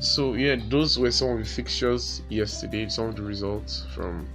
So 0.00 0.34
yeah, 0.34 0.56
those 0.68 0.98
were 0.98 1.10
some 1.12 1.30
of 1.30 1.38
the 1.38 1.44
fixtures 1.44 2.22
yesterday. 2.28 2.88
Some 2.88 3.06
of 3.10 3.16
the 3.16 3.22
results 3.22 3.86
from 3.94 4.26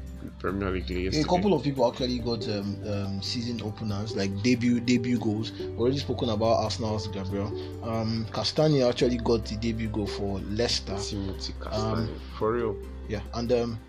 Premier 0.46 0.72
League 0.72 0.90
yesterday. 0.90 1.22
A 1.22 1.26
couple 1.26 1.54
of 1.54 1.64
people 1.64 1.90
actually 1.90 2.20
got 2.20 2.48
um, 2.50 2.78
um, 2.88 3.22
season 3.22 3.62
openers, 3.64 4.16
like 4.16 4.32
debut 4.44 4.80
debut 4.80 5.18
goals. 5.18 5.52
Already 5.78 5.98
spoken 5.98 6.30
about 6.30 6.64
Arsenal's 6.64 7.08
Gabriel. 7.08 7.48
Um, 7.84 8.26
Castagne 8.32 8.88
actually 8.88 9.18
got 9.18 9.46
the 9.46 9.56
debut 9.58 9.90
goal 9.90 10.08
for 10.08 10.40
Leicester. 10.50 10.98
Timothy 10.98 11.54
Um, 11.72 12.10
for 12.38 12.54
real. 12.54 12.76
Yeah, 13.10 13.22
and 13.34 13.52
um, 13.52 13.80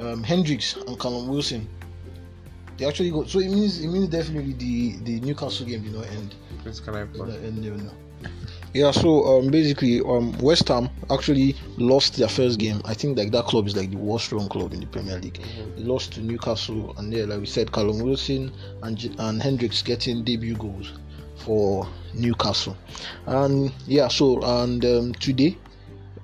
um, 0.00 0.22
Hendricks 0.22 0.76
and 0.76 0.98
Callum 0.98 1.28
Wilson. 1.28 1.66
They 2.76 2.86
actually 2.86 3.10
got. 3.10 3.28
So 3.28 3.38
it 3.38 3.50
means 3.50 3.80
it 3.80 3.88
means 3.88 4.08
definitely 4.08 4.52
the 4.54 4.96
the 5.04 5.20
Newcastle 5.20 5.66
game 5.66 5.84
you 5.84 5.90
know 5.90 6.02
end. 6.02 6.34
Please 6.62 6.80
can 6.80 6.94
I 6.96 7.00
Did 7.00 7.14
plug? 7.14 7.28
not 7.28 7.38
end 7.38 7.58
nil 7.62 7.74
nil. 7.76 7.94
Yeah, 8.74 8.90
so 8.90 9.24
um, 9.38 9.52
basically, 9.52 10.00
um, 10.00 10.36
West 10.38 10.66
Ham 10.66 10.90
actually 11.08 11.54
lost 11.78 12.16
their 12.16 12.28
first 12.28 12.58
game. 12.58 12.82
I 12.84 12.92
think 12.92 13.16
like 13.16 13.30
that 13.30 13.44
club 13.44 13.68
is 13.68 13.76
like 13.76 13.92
the 13.92 13.96
worst 13.96 14.32
run 14.32 14.48
club 14.48 14.72
in 14.72 14.80
the 14.80 14.86
Premier 14.86 15.16
League. 15.20 15.38
Mhm. 15.40 15.76
They 15.76 15.84
lost 15.84 16.14
to 16.14 16.20
Newcastle, 16.20 16.92
and 16.98 17.12
there, 17.12 17.24
like 17.24 17.38
we 17.38 17.46
said, 17.46 17.70
Callum 17.70 18.00
Wilson 18.00 18.50
and 18.82 19.14
and 19.18 19.40
Hendricks 19.40 19.80
getting 19.80 20.24
debut 20.24 20.56
goals 20.56 20.92
for 21.36 21.86
Newcastle. 22.14 22.76
And 23.26 23.72
yeah, 23.86 24.08
so 24.08 24.40
and 24.42 24.84
um, 24.84 25.14
today, 25.14 25.56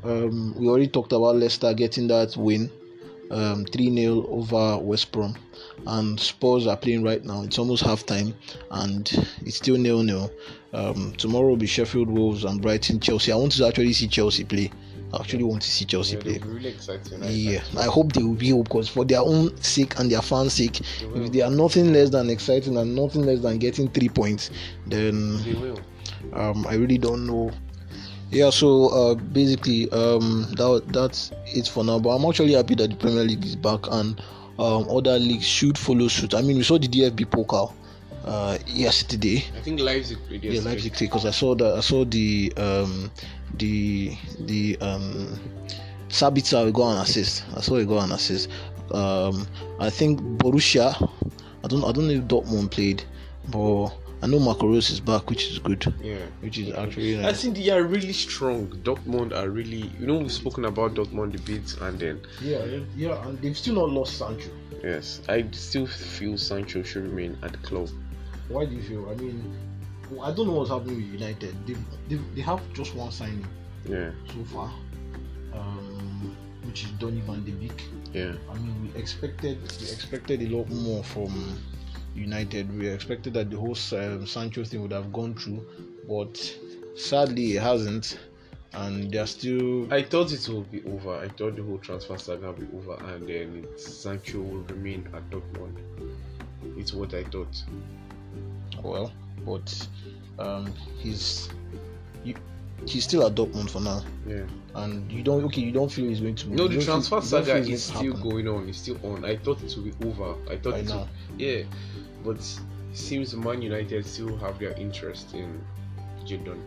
um, 0.03 0.53
we 0.59 0.67
already 0.67 0.89
talked 0.89 1.13
about 1.13 1.37
Leicester 1.37 1.73
getting 1.73 2.09
that 2.09 2.37
win, 2.37 2.69
um, 3.31 3.65
three 3.67 3.95
0 3.95 4.27
over 4.29 4.79
West 4.79 5.13
Brom, 5.13 5.37
and 5.87 6.19
Spurs 6.21 6.67
are 6.67 6.77
playing 6.77 7.03
right 7.03 7.25
now. 7.25 7.43
It's 7.43 7.59
almost 7.59 7.83
half 7.83 8.05
time 8.07 8.35
and 8.71 9.11
it's 9.43 9.57
still 9.57 9.77
nil 9.77 10.03
nil. 10.03 10.31
Um, 10.73 11.13
tomorrow 11.17 11.49
will 11.49 11.57
be 11.57 11.67
Sheffield 11.67 12.09
Wolves 12.09 12.45
and 12.45 12.61
Brighton 12.63 13.01
Chelsea. 13.01 13.33
I 13.33 13.37
want 13.37 13.53
to 13.53 13.67
actually 13.67 13.93
see 13.93 14.07
Chelsea 14.09 14.45
play. 14.45 14.71
I 15.13 15.19
actually 15.19 15.43
want 15.43 15.63
to 15.63 15.69
see 15.71 15.85
Chelsea 15.85 16.15
Yeah, 16.17 16.23
play. 16.23 16.39
really 16.47 16.69
exciting. 16.69 17.19
Yeah, 17.25 17.63
I 17.77 17.87
hope 17.87 18.13
they 18.13 18.23
will 18.23 18.35
be 18.35 18.53
because 18.63 18.89
for 18.89 19.05
their 19.05 19.21
own 19.21 19.57
sake 19.61 19.99
and 19.99 20.09
their 20.11 20.23
fans' 20.23 20.53
sake, 20.55 20.81
if 20.81 21.33
they 21.33 21.41
are 21.41 21.51
nothing 21.51 21.93
less 21.93 22.11
than 22.11 22.31
exciting 22.31 22.77
and 22.77 22.95
nothing 22.95 23.23
less 23.23 23.41
than 23.41 23.59
getting 23.59 23.89
three 23.91 24.09
points, 24.09 24.51
then 24.87 25.43
They 25.43 25.55
will. 25.55 25.81
um, 26.33 26.65
I 26.69 26.75
really 26.75 26.99
don't 26.99 27.27
know. 27.27 27.51
Yeah, 28.31 28.51
so 28.51 28.87
uh, 28.91 29.15
basically, 29.17 29.91
um, 29.91 30.47
that 30.57 30.85
that's 30.93 31.33
it 31.47 31.67
for 31.67 31.83
now. 31.83 31.99
But 31.99 32.11
I'm 32.11 32.25
actually 32.25 32.53
happy 32.53 32.77
that 32.77 32.91
the 32.91 32.97
Premier 32.97 33.25
League 33.25 33.45
is 33.45 33.57
back 33.57 33.81
and 33.91 34.23
um, 34.61 34.87
other 34.91 35.19
leagues 35.19 35.47
should 35.47 35.79
follow 35.79 36.09
suit. 36.09 36.35
I 36.35 36.43
mean, 36.43 36.57
we 36.59 36.63
saw 36.63 36.79
the 36.79 36.89
DFB 36.89 37.25
Pokal 37.27 37.73
uh, 38.25 38.59
yesterday. 38.67 39.43
I 39.57 39.61
think 39.61 39.81
Leipzig 39.81 40.19
played 40.29 40.45
Yeah, 40.45 40.53
yesterday. 40.53 40.71
Leipzig 40.75 40.93
because 41.01 41.25
I 41.27 41.31
saw 41.31 41.55
that 41.57 41.75
I 41.77 41.81
saw 41.81 42.05
the 42.05 42.53
um, 42.57 43.11
the 43.57 44.17
the 44.41 44.77
um, 44.81 45.39
Sabitzer 46.09 46.65
will 46.65 46.73
go 46.73 46.89
and 46.91 47.01
assist. 47.01 47.45
I 47.57 47.61
saw 47.61 47.77
he 47.77 47.85
go 47.87 47.99
and 47.99 48.13
assist. 48.13 48.49
Um, 48.93 49.47
I 49.79 49.89
think 49.91 50.21
Borussia. 50.39 50.93
I 51.65 51.69
don't 51.69 51.85
I 51.85 51.93
don't 51.93 52.07
know 52.09 52.15
if 52.15 52.25
Dortmund 52.25 52.71
played, 52.71 53.03
but 53.49 53.89
I 54.23 54.27
know 54.27 54.39
Marco 54.39 54.67
Rose 54.67 54.91
is 54.91 55.01
back, 55.01 55.31
which 55.31 55.51
is 55.51 55.59
good. 55.59 55.83
Yeah. 56.03 56.19
Which 56.41 56.59
is 56.59 56.75
actually 56.75 57.25
I 57.25 57.33
think 57.33 57.57
they 57.57 57.71
are 57.71 57.83
really 57.83 58.13
strong. 58.13 58.67
Dortmund 58.85 59.33
are 59.35 59.49
really, 59.49 59.91
you 59.99 60.07
know, 60.07 60.19
we've 60.19 60.31
spoken 60.33 60.67
about 60.67 60.95
Dortmund 60.95 61.35
a 61.35 61.43
bit, 61.43 61.75
and 61.81 61.99
then 61.99 62.21
Yeah, 62.43 62.65
yeah, 62.97 63.27
and 63.27 63.41
they've 63.41 63.57
still 63.57 63.77
not 63.77 63.89
lost 63.91 64.19
Sancho. 64.19 64.51
yes, 64.85 65.23
I 65.29 65.47
still 65.53 65.87
feel 65.87 66.37
Sancho 66.37 66.83
should 66.83 67.05
remain 67.05 67.39
at 67.43 67.53
the 67.53 67.59
club. 67.59 67.89
Why 68.49 68.67
do 68.67 68.75
you 68.75 68.83
feel? 68.83 69.09
I 69.09 69.15
mean, 69.15 69.43
I 70.23 70.33
don't 70.33 70.47
know 70.49 70.55
what's 70.55 70.71
happening 70.71 70.97
with 70.97 71.07
United. 71.21 71.55
They 71.67 71.77
they, 72.09 72.21
they 72.35 72.43
have 72.43 72.61
just 72.75 72.95
one 72.95 73.11
signing 73.13 73.47
Yeah, 73.89 74.11
so 74.29 74.45
far, 74.53 74.71
um, 75.55 76.37
which 76.65 76.85
is 76.85 76.91
Donny 76.99 77.23
van 77.27 77.43
de 77.45 77.53
Beek. 77.53 77.83
yeah, 78.13 78.33
I 78.51 78.55
mean, 78.59 78.77
we 78.93 79.01
expected 79.01 79.57
we 79.81 79.89
expected 79.91 80.43
a 80.43 80.49
lot 80.55 80.69
more 80.69 81.03
from 81.05 81.33
United. 82.15 82.77
We 82.79 82.89
expected 82.89 83.35
that 83.35 83.51
the 83.51 83.57
whole 83.57 83.77
um, 83.93 84.27
Sancho 84.27 84.65
thing 84.65 84.83
would 84.83 84.93
have 84.93 85.13
gone 85.13 85.35
through, 85.35 85.67
but 86.09 86.57
sadly 86.97 87.57
it 87.57 87.63
hasn't, 87.63 88.19
and 88.73 89.11
they're 89.11 89.27
still. 89.27 89.93
I 89.93 90.03
thought 90.03 90.33
it 90.33 90.49
would 90.49 90.71
be 90.71 90.83
over. 90.85 91.17
I 91.17 91.29
thought 91.29 91.57
the 91.57 91.63
whole 91.63 91.79
transfer 91.79 92.19
saga 92.19 92.53
would 92.53 92.71
be 92.71 92.77
over, 92.77 92.95
and 93.15 93.29
then 93.29 93.67
Sancho 93.77 94.41
will 94.41 94.63
remain 94.63 95.09
at 95.15 95.29
Dortmund. 95.31 95.77
It's 96.77 96.93
what 96.93 97.15
I 97.15 97.25
thought. 97.25 97.63
well, 98.83 99.13
but 99.45 99.89
um, 100.39 100.73
he's 100.99 101.49
you, 102.25 102.35
he's 102.87 103.05
still 103.05 103.27
at 103.27 103.35
Dortmund 103.35 103.71
for 103.71 103.81
now, 103.81 104.03
Yeah. 104.27 104.45
and 104.75 105.11
you 105.11 105.23
don't 105.23 105.45
okay. 105.47 105.61
You 105.61 105.73
don't 105.73 105.91
feel 105.91 106.09
he's 106.09 106.21
going 106.21 106.35
to. 106.37 106.49
move. 106.49 106.57
No, 106.57 106.69
the 106.69 106.75
don't 106.75 106.83
feel- 106.85 106.93
transfer 106.95 107.21
saga 107.21 107.57
is 107.57 107.85
still 107.85 108.15
happen 108.17 108.23
going 108.29 108.49
on. 108.49 108.69
It's 108.69 108.79
still 108.79 108.99
on. 109.05 109.25
I 109.25 109.37
thought 109.37 109.63
it 109.63 109.75
would 109.77 109.99
be 109.99 110.07
over. 110.07 110.35
I 110.51 110.57
thought 110.57 110.73
right 110.75 110.85
it 110.85 110.89
now. 110.89 111.01
would, 111.01 111.41
yeah, 111.41 111.63
but 112.25 112.37
it 112.37 112.61
seems 112.93 113.35
Man 113.35 113.63
United 113.63 114.05
still 114.07 114.37
have 114.39 114.59
their 114.59 114.73
interest 114.73 115.35
in 115.35 115.61
Jadon. 116.25 116.59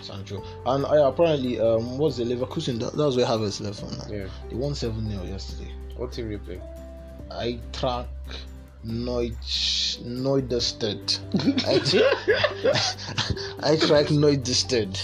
Sancho, 0.00 0.42
and 0.64 0.86
I 0.86 1.06
apparently 1.08 1.58
um, 1.60 1.98
what's 1.98 2.16
the 2.16 2.24
Leverkusen? 2.24 2.78
That, 2.80 2.96
that's 2.96 3.16
where 3.16 3.26
Havertz 3.26 3.60
left 3.60 3.80
from 3.80 3.90
now. 3.98 4.06
Yeah. 4.08 4.28
They 4.48 4.54
won 4.56 4.74
seven 4.74 5.10
0 5.10 5.24
yesterday. 5.24 5.70
What 5.96 6.12
team 6.12 6.26
do 6.26 6.30
you 6.32 6.38
play? 6.38 6.60
I 7.30 7.58
track 7.72 8.06
Neutsch 8.84 9.98
Norderstedt. 10.04 11.20
I, 11.66 11.80
I 13.72 13.76
track 13.76 14.06
Norderstedt. 14.06 14.96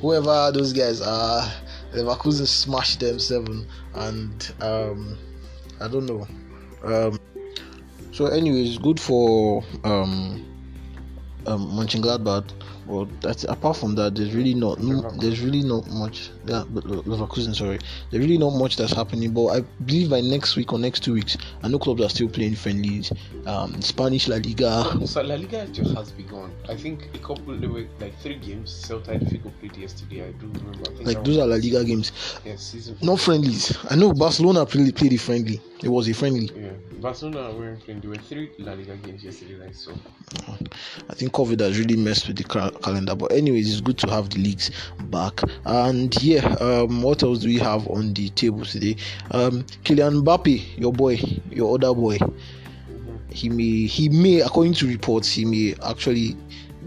Whoever 0.00 0.52
those 0.52 0.72
guys 0.72 1.00
are, 1.00 1.50
Leverkusen 1.92 2.46
smashed 2.46 3.00
them 3.00 3.18
seven, 3.18 3.66
and 3.94 4.52
um, 4.60 5.18
I 5.80 5.88
don't 5.88 6.06
know. 6.06 6.26
Um, 6.84 7.18
so, 8.12 8.26
anyways, 8.26 8.78
good 8.78 8.98
for 8.98 9.62
um, 9.84 10.44
um, 11.46 11.70
Mönchengladbach. 11.72 12.50
But 12.88 13.08
that's 13.20 13.44
apart 13.44 13.76
from 13.76 13.94
that, 13.96 14.14
there's 14.14 14.34
really 14.34 14.54
not 14.54 14.80
no, 14.80 15.10
there's 15.18 15.40
really 15.40 15.62
not 15.62 15.88
much. 15.90 16.30
Yeah, 16.46 16.62
Leverkusen, 16.70 17.54
sorry, 17.56 17.78
there's 18.10 18.22
really 18.24 18.38
not 18.38 18.50
much 18.50 18.76
that's 18.76 18.92
happening. 18.92 19.32
But 19.32 19.46
I 19.48 19.60
believe 19.84 20.10
by 20.10 20.20
next 20.20 20.54
week 20.56 20.72
or 20.72 20.78
next 20.78 21.00
two 21.02 21.14
weeks, 21.14 21.36
I 21.62 21.68
know 21.68 21.78
clubs 21.78 22.02
are 22.02 22.08
still 22.08 22.28
playing 22.28 22.54
friendlies. 22.54 23.12
Um, 23.46 23.80
Spanish 23.82 24.28
La 24.28 24.36
Liga. 24.36 25.06
so 25.06 25.22
La 25.22 25.34
Liga 25.34 25.66
just 25.66 25.94
has 25.94 26.12
begun. 26.12 26.52
I 26.68 26.76
think 26.76 27.08
a 27.14 27.18
couple, 27.18 27.56
there 27.56 27.68
were 27.68 27.86
like 28.00 28.16
three 28.20 28.36
games. 28.36 28.70
Celta 28.86 29.08
and 29.08 29.28
Vigo 29.28 29.50
played 29.60 29.76
yesterday. 29.76 30.28
I 30.28 30.32
do 30.32 30.46
remember. 30.46 30.90
I 31.00 31.02
Like 31.04 31.24
those 31.24 31.36
was- 31.36 31.38
are 31.38 31.46
La 31.48 31.56
Liga 31.56 31.84
games, 31.84 32.12
yeah, 32.44 32.56
season. 32.56 32.96
not 33.02 33.18
friendlies. 33.20 33.76
I 33.90 33.96
know 33.96 34.12
Barcelona 34.12 34.64
played 34.66 34.94
played 34.94 35.12
it 35.14 35.18
friendly. 35.20 35.60
It 35.82 35.88
was 35.88 36.08
a 36.08 36.14
friendly. 36.14 36.50
Yeah, 36.56 36.70
Barcelona 37.00 37.52
weren't 37.54 37.80
playing. 37.80 38.00
There 38.00 38.10
were 38.10 38.16
three 38.16 38.50
La 38.58 38.72
Liga 38.72 38.96
games 38.96 39.22
yesterday. 39.24 39.56
Like 39.56 39.74
so. 39.74 39.92
I 41.08 41.14
think 41.14 41.32
COVID 41.32 41.60
has 41.60 41.78
really 41.78 41.96
messed 41.96 42.26
with 42.28 42.36
the 42.38 42.44
cal- 42.44 42.70
calendar. 42.70 43.14
But 43.14 43.32
anyways, 43.32 43.70
it's 43.70 43.80
good 43.80 43.98
to 43.98 44.10
have 44.10 44.30
the 44.30 44.38
leagues 44.40 44.70
back. 45.10 45.40
And 45.64 46.14
yeah, 46.22 46.35
um, 46.60 47.02
what 47.02 47.22
else 47.22 47.40
do 47.40 47.48
we 47.48 47.58
have 47.58 47.86
on 47.88 48.12
the 48.14 48.28
table 48.30 48.64
today? 48.64 48.96
Um, 49.30 49.62
Kylian 49.84 50.22
Mbappe, 50.22 50.78
your 50.78 50.92
boy, 50.92 51.18
your 51.50 51.74
other 51.74 51.94
boy. 51.94 52.18
He 53.30 53.48
may, 53.48 53.86
he 53.86 54.08
may, 54.08 54.40
according 54.40 54.74
to 54.74 54.86
reports, 54.86 55.32
he 55.32 55.44
may 55.44 55.74
actually 55.84 56.36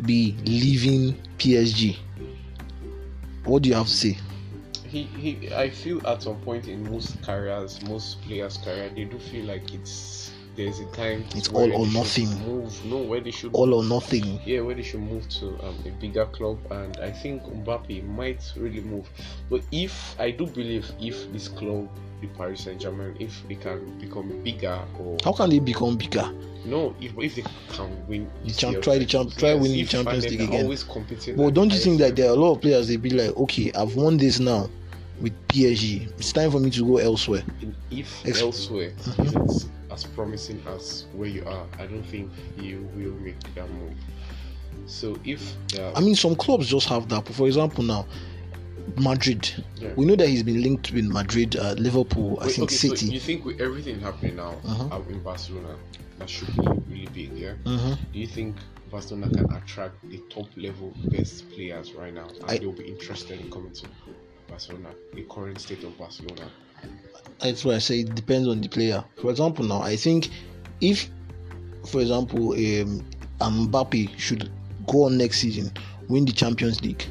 be 0.01 0.35
leaving 0.45 1.15
PSG. 1.37 1.97
What 3.43 3.63
do 3.63 3.69
you 3.69 3.75
have 3.75 3.87
to 3.87 3.93
say? 3.93 4.17
He, 4.87 5.03
he, 5.03 5.53
I 5.53 5.69
feel 5.69 6.05
at 6.07 6.23
some 6.23 6.37
point 6.41 6.67
in 6.67 6.89
most 6.91 7.21
careers, 7.21 7.81
most 7.83 8.21
players' 8.23 8.57
career, 8.57 8.89
they 8.95 9.03
do 9.03 9.19
feel 9.19 9.45
like 9.45 9.73
it's 9.73 10.28
there's 10.59 10.79
a 10.81 10.85
time. 10.87 11.23
It's 11.35 11.47
all 11.49 11.71
or 11.71 11.87
nothing. 11.87 12.27
Move, 12.45 12.85
no, 12.85 12.97
where 12.97 13.21
they 13.21 13.31
should 13.31 13.51
All 13.53 13.73
or 13.73 13.83
nothing. 13.83 14.39
yeah, 14.45 14.59
where 14.59 14.75
they 14.75 14.83
should 14.83 14.99
move 14.99 15.27
to 15.29 15.47
um, 15.65 15.75
a 15.85 15.89
bigger 16.01 16.25
club, 16.25 16.59
and 16.71 16.97
I 16.97 17.11
think 17.11 17.43
Mbappe 17.43 18.03
might 18.05 18.43
really 18.57 18.81
move. 18.81 19.09
But 19.49 19.61
if 19.71 20.19
I 20.19 20.31
do 20.31 20.45
believe 20.47 20.91
if 20.99 21.31
this 21.31 21.47
club, 21.47 21.87
the 22.19 22.27
Paris 22.27 22.65
Saint 22.65 22.81
Germain, 22.81 23.15
if 23.21 23.41
they 23.47 23.55
can 23.55 23.97
become 23.99 24.43
bigger 24.43 24.77
or 24.99 25.17
How 25.23 25.31
can 25.31 25.49
they 25.49 25.59
become 25.59 25.95
bigger? 25.95 26.29
no, 26.65 26.93
if 26.99 27.13
if 27.17 27.35
they 27.35 27.43
can 27.69 28.07
win, 28.07 28.29
The 28.43 28.51
champ- 28.51 28.81
try 28.81 28.97
the 28.97 29.05
champ- 29.05 29.33
try 29.37 29.53
yes, 29.53 29.61
winning 29.61 29.77
the 29.77 29.85
Champions 29.85 30.25
League 30.29 30.41
again. 30.41 30.63
Always 30.63 30.83
competing. 30.83 31.37
But 31.37 31.53
don't 31.53 31.71
you 31.71 31.79
think 31.79 31.99
that 31.99 32.17
there 32.17 32.29
are 32.29 32.33
a 32.33 32.39
lot 32.39 32.55
of 32.55 32.61
players 32.61 32.89
they 32.89 32.97
be 32.97 33.11
like, 33.11 33.35
okay, 33.37 33.71
I've 33.73 33.95
won 33.95 34.17
this 34.17 34.41
now 34.41 34.69
with 35.21 35.31
PSG. 35.47 36.09
It's 36.19 36.33
time 36.33 36.51
for 36.51 36.59
me 36.59 36.69
to 36.71 36.85
go 36.85 36.97
elsewhere. 36.97 37.43
level. 37.61 37.73
if 37.91 38.25
Ex- 38.25 38.41
elsewhere 38.41 38.91
Mhm. 38.97 39.69
As 39.99 40.05
promising 40.11 40.61
as 40.67 41.05
where 41.13 41.27
you 41.29 41.43
are, 41.45 41.65
I 41.77 41.85
don't 41.85 42.03
think 42.03 42.31
you 42.57 42.89
will 42.95 43.13
make 43.21 43.39
that 43.55 43.69
move. 43.69 43.93
So 44.85 45.19
if 45.23 45.53
uh, 45.77 45.91
I 45.95 45.99
mean, 46.01 46.15
some 46.15 46.35
clubs 46.35 46.67
just 46.67 46.87
have 46.87 47.09
that. 47.09 47.27
For 47.27 47.47
example, 47.47 47.83
now 47.83 48.05
Madrid. 48.97 49.49
yeah. 49.75 49.89
We 49.95 50.05
know 50.05 50.15
that 50.15 50.27
he's 50.27 50.43
been 50.43 50.61
linked 50.63 50.91
with 50.91 51.05
Madrid, 51.05 51.55
uh, 51.55 51.73
Liverpool, 51.77 52.39
I 52.41 52.45
Wait, 52.47 52.55
think 52.55 52.63
okay, 52.69 52.75
So 52.75 52.95
City. 52.95 53.07
you 53.13 53.19
think 53.19 53.45
with 53.45 53.59
everything 53.61 53.99
happening 53.99 54.35
now 54.37 54.55
Uh-huh. 54.65 55.01
in 55.09 55.19
Barcelona, 55.21 55.75
that 56.17 56.29
should 56.29 56.53
be 56.55 56.67
really 56.89 57.07
big, 57.13 57.31
yeah? 57.37 57.53
Mhm. 57.65 57.97
Do 58.13 58.19
you 58.19 58.27
think 58.27 58.57
Barcelona 58.89 59.29
can 59.29 59.51
attract 59.51 59.95
the 60.09 60.19
top 60.29 60.47
level 60.57 60.95
best 61.11 61.49
players 61.51 61.93
right 61.93 62.13
now, 62.13 62.27
and 62.41 62.49
I- 62.49 62.57
they'll 62.57 62.71
be 62.71 62.87
interested 62.87 63.39
in 63.39 63.51
coming 63.51 63.73
to 63.73 63.85
Barcelona, 64.47 64.89
the 65.13 65.23
current 65.23 65.59
state 65.61 65.83
of 65.83 65.95
Barcelona? 65.97 66.49
That's 67.39 67.63
why 67.63 67.75
I 67.75 67.77
say 67.79 68.01
it 68.01 68.15
depends 68.15 68.47
on 68.47 68.61
the 68.61 68.67
player. 68.67 69.03
For 69.21 69.29
example, 69.31 69.65
now 69.65 69.81
I 69.81 69.95
think 69.95 70.29
if, 70.81 71.09
for 71.87 72.01
example, 72.01 72.51
um, 72.53 73.05
Mbappe 73.39 74.17
should 74.19 74.51
go 74.87 75.05
on 75.05 75.17
next 75.17 75.39
season, 75.39 75.71
win 76.09 76.25
the 76.25 76.31
Champions 76.33 76.81
League, 76.81 77.05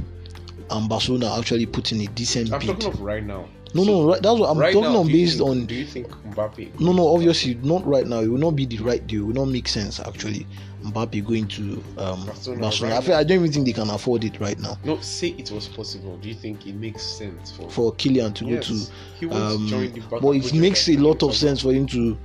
and 0.70 0.88
Barcelona 0.88 1.34
actually 1.38 1.66
put 1.66 1.92
in 1.92 2.02
a 2.02 2.06
decent 2.08 2.52
I'm 2.52 2.60
bid. 2.60 2.68
talking 2.68 2.88
of 2.88 3.00
right 3.00 3.24
now. 3.24 3.48
No, 3.74 3.84
So, 3.84 3.90
no, 3.90 4.08
right, 4.08 4.22
that's 4.22 4.38
what 4.38 4.50
I'm 4.50 4.58
right 4.58 4.72
talking 4.72 4.92
now, 4.92 4.98
on 5.00 5.06
based 5.08 5.38
think- 5.38 5.48
on 5.50 5.66
Do 5.66 5.74
you 5.74 5.84
think 5.86 6.08
Mbappe? 6.08 6.80
No, 6.80 6.92
no, 6.92 7.14
obviously 7.14 7.54
not 7.54 7.86
right 7.86 8.06
now. 8.06 8.20
It 8.20 8.28
will 8.28 8.38
not 8.38 8.56
be 8.56 8.64
the 8.66 8.78
right 8.78 9.06
deal. 9.06 9.22
It 9.22 9.26
will 9.26 9.44
not 9.46 9.52
make 9.52 9.68
sense 9.68 10.00
actually. 10.00 10.46
Mbappe 10.84 11.26
going 11.26 11.48
to 11.48 11.82
um, 11.98 12.24
Barcelona 12.24 12.60
Barcelona. 12.62 12.94
right 12.94 13.02
I, 13.02 13.06
feel, 13.06 13.14
I 13.16 13.24
don't 13.24 13.38
even 13.40 13.52
think 13.52 13.66
they 13.66 13.72
can 13.72 13.90
afford 13.90 14.22
it 14.24 14.38
right 14.40 14.58
now. 14.58 14.78
No, 14.84 15.00
say 15.00 15.28
it 15.36 15.50
was 15.50 15.66
possible. 15.68 16.16
Do 16.18 16.28
you 16.28 16.34
think 16.34 16.66
it 16.66 16.74
makes 16.76 17.02
sense 17.02 17.50
for? 17.50 17.68
For 17.68 17.92
Kylian 17.94 18.32
to 18.36 18.44
yes, 18.46 18.68
go 18.68 18.74
he 19.18 19.26
to, 19.26 19.28
wants 19.28 19.54
um, 19.56 19.64
to 19.64 19.70
join 19.70 19.92
the. 19.92 20.00
But 20.20 20.30
it 20.36 20.54
makes 20.54 20.88
a 20.88 20.96
lot 20.96 21.22
of 21.22 21.34
sense 21.34 21.62
for 21.62 21.72
him 21.72 21.86
to 21.88 22.16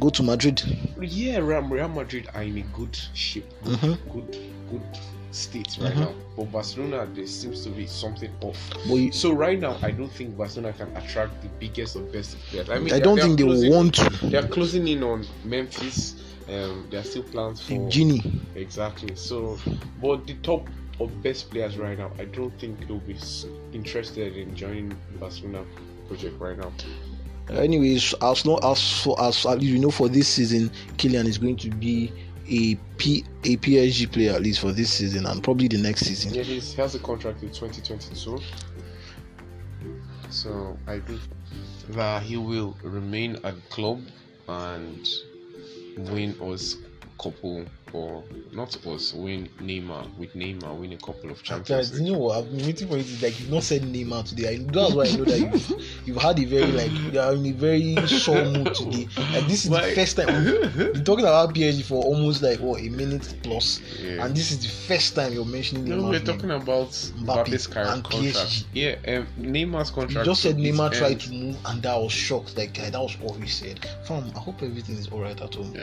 go 0.00 0.08
to 0.10 0.22
Madrid. 0.22 0.62
Yeah, 1.00 1.38
Real, 1.38 1.62
Madrid 1.88 2.28
are 2.34 2.42
in 2.42 2.56
a 2.58 2.62
good 2.76 2.98
shape. 3.14 3.44
Good, 3.64 3.78
Mhm. 3.78 3.98
good, 4.12 4.38
good 4.70 4.98
state 5.30 5.76
right 5.80 5.92
Mhm. 5.94 6.00
now. 6.00 6.12
But 6.36 6.52
Barcelona, 6.52 7.06
there 7.14 7.26
seems 7.26 7.62
to 7.64 7.70
be 7.70 7.86
something 7.86 8.30
off. 8.40 8.58
You- 8.86 9.12
So 9.12 9.32
right 9.32 9.58
now, 9.60 9.76
I 9.82 9.90
don't 9.90 10.10
think 10.12 10.36
Barcelona 10.36 10.72
can 10.72 10.88
attract 10.96 11.42
the 11.42 11.48
biggest 11.58 11.96
or 11.96 12.00
best 12.02 12.36
players. 12.50 12.68
I 12.70 12.78
mean, 12.78 12.92
I 12.94 12.98
don't 13.00 13.16
they're 13.16 13.26
think 13.26 13.38
they 13.38 13.44
closing- 13.44 13.72
want 13.72 13.94
to. 13.96 14.26
They 14.26 14.38
are 14.38 14.48
closing 14.48 14.88
in 14.88 15.02
on 15.02 15.26
Memphis. 15.44 16.14
Um, 16.48 16.86
there 16.90 17.00
are 17.00 17.04
still 17.04 17.24
plans 17.24 17.60
for 17.60 17.74
Gini. 17.74 18.24
exactly. 18.56 19.14
So, 19.16 19.58
but 20.00 20.26
the 20.26 20.34
top 20.42 20.66
of 20.98 21.22
best 21.22 21.50
players 21.50 21.76
right 21.76 21.98
now, 21.98 22.10
I 22.18 22.24
don't 22.24 22.58
think 22.58 22.88
they'll 22.88 22.98
be 23.00 23.16
interested 23.72 24.34
in 24.36 24.54
joining 24.56 24.94
Barcelona 25.20 25.62
project 26.08 26.40
right 26.40 26.56
now. 26.56 26.72
Anyways, 27.50 28.14
as 28.20 28.44
not 28.44 28.62
as 28.64 29.02
for 29.02 29.20
as 29.22 29.44
you 29.60 29.78
know 29.78 29.90
for 29.90 30.08
this 30.08 30.28
season, 30.28 30.70
Kylian 30.98 31.26
is 31.26 31.38
going 31.38 31.56
to 31.56 31.70
be 31.70 32.12
a 32.48 32.74
P 32.96 33.24
a 33.44 33.56
PSG 33.56 34.10
player 34.10 34.32
at 34.32 34.42
least 34.42 34.60
for 34.60 34.72
this 34.72 34.92
season 34.92 35.26
and 35.26 35.42
probably 35.42 35.68
the 35.68 35.78
next 35.78 36.02
season. 36.02 36.34
Yeah, 36.34 36.42
he 36.42 36.60
has 36.76 36.94
a 36.94 36.98
contract 36.98 37.42
in 37.42 37.50
2022. 37.50 38.38
So 40.30 40.76
I 40.86 41.00
think 41.00 41.20
that 41.90 42.22
he 42.22 42.36
will 42.36 42.76
remain 42.82 43.36
at 43.44 43.54
the 43.54 43.62
club 43.70 44.02
and 44.48 45.08
win 46.10 46.34
us 46.40 46.76
couple 47.18 47.64
or 47.92 48.22
not 48.52 48.76
us 48.86 49.14
win 49.14 49.48
Neymar 49.60 50.16
with 50.18 50.34
Neymar 50.34 50.76
win 50.76 50.92
a 50.92 50.96
couple 50.96 51.30
of 51.30 51.42
Champions 51.42 51.98
you 52.00 52.12
know 52.12 52.18
what? 52.18 52.38
I've 52.38 52.50
been 52.56 52.66
waiting 52.66 52.88
for 52.88 52.96
it. 52.98 53.22
Like 53.22 53.38
you've 53.40 53.50
not 53.50 53.62
said 53.62 53.82
Neymar 53.82 54.28
today. 54.28 54.54
I, 54.54 54.58
that's 54.58 54.94
why 54.94 55.04
I 55.04 55.16
know 55.16 55.24
that 55.24 55.38
you've, 55.38 55.82
you've 56.06 56.16
had 56.16 56.38
a 56.38 56.44
very 56.44 56.66
like 56.72 56.90
you 56.92 57.18
are 57.18 57.34
in 57.34 57.46
a 57.46 57.52
very 57.52 57.96
sore 58.06 58.44
mood 58.44 58.74
today. 58.74 59.08
And 59.16 59.46
this 59.48 59.64
is 59.64 59.70
Why? 59.70 59.88
the 59.90 59.94
first 59.94 60.16
time 60.16 60.44
we've 60.44 60.76
been 60.94 61.04
talking 61.04 61.24
about 61.24 61.54
PSG 61.54 61.84
for 61.84 62.02
almost 62.04 62.42
like 62.42 62.58
what 62.60 62.80
a 62.80 62.88
minute 62.88 63.34
plus, 63.42 63.80
Yeah. 64.00 64.24
and 64.24 64.36
this 64.36 64.50
is 64.50 64.62
the 64.62 64.68
first 64.68 65.14
time 65.14 65.32
you're 65.32 65.44
mentioning 65.44 65.84
Neymar. 65.86 65.96
No, 66.02 66.08
we're 66.10 66.20
talking 66.20 66.50
about 66.50 66.88
Mbappe 66.90 67.46
Mbappe's 67.46 67.66
current 67.66 67.90
and 67.94 68.04
contract. 68.04 68.36
PSG. 68.36 68.64
Yeah, 68.72 68.96
um, 69.18 69.26
Neymar's 69.38 69.88
You 69.90 69.94
contract. 69.94 70.26
just 70.26 70.42
said 70.42 70.56
Neymar 70.56 70.92
tried 70.92 71.12
end. 71.12 71.20
to 71.22 71.32
move, 71.32 71.56
and 71.66 71.82
that 71.82 72.00
was 72.00 72.12
shocked. 72.12 72.56
Like 72.56 72.74
that 72.74 72.92
was 72.92 73.16
all 73.22 73.34
he 73.34 73.48
said. 73.48 73.84
Fam, 74.04 74.30
I 74.34 74.38
hope 74.38 74.62
everything 74.62 74.96
is 74.96 75.08
alright 75.10 75.40
at 75.40 75.54
home. 75.54 75.74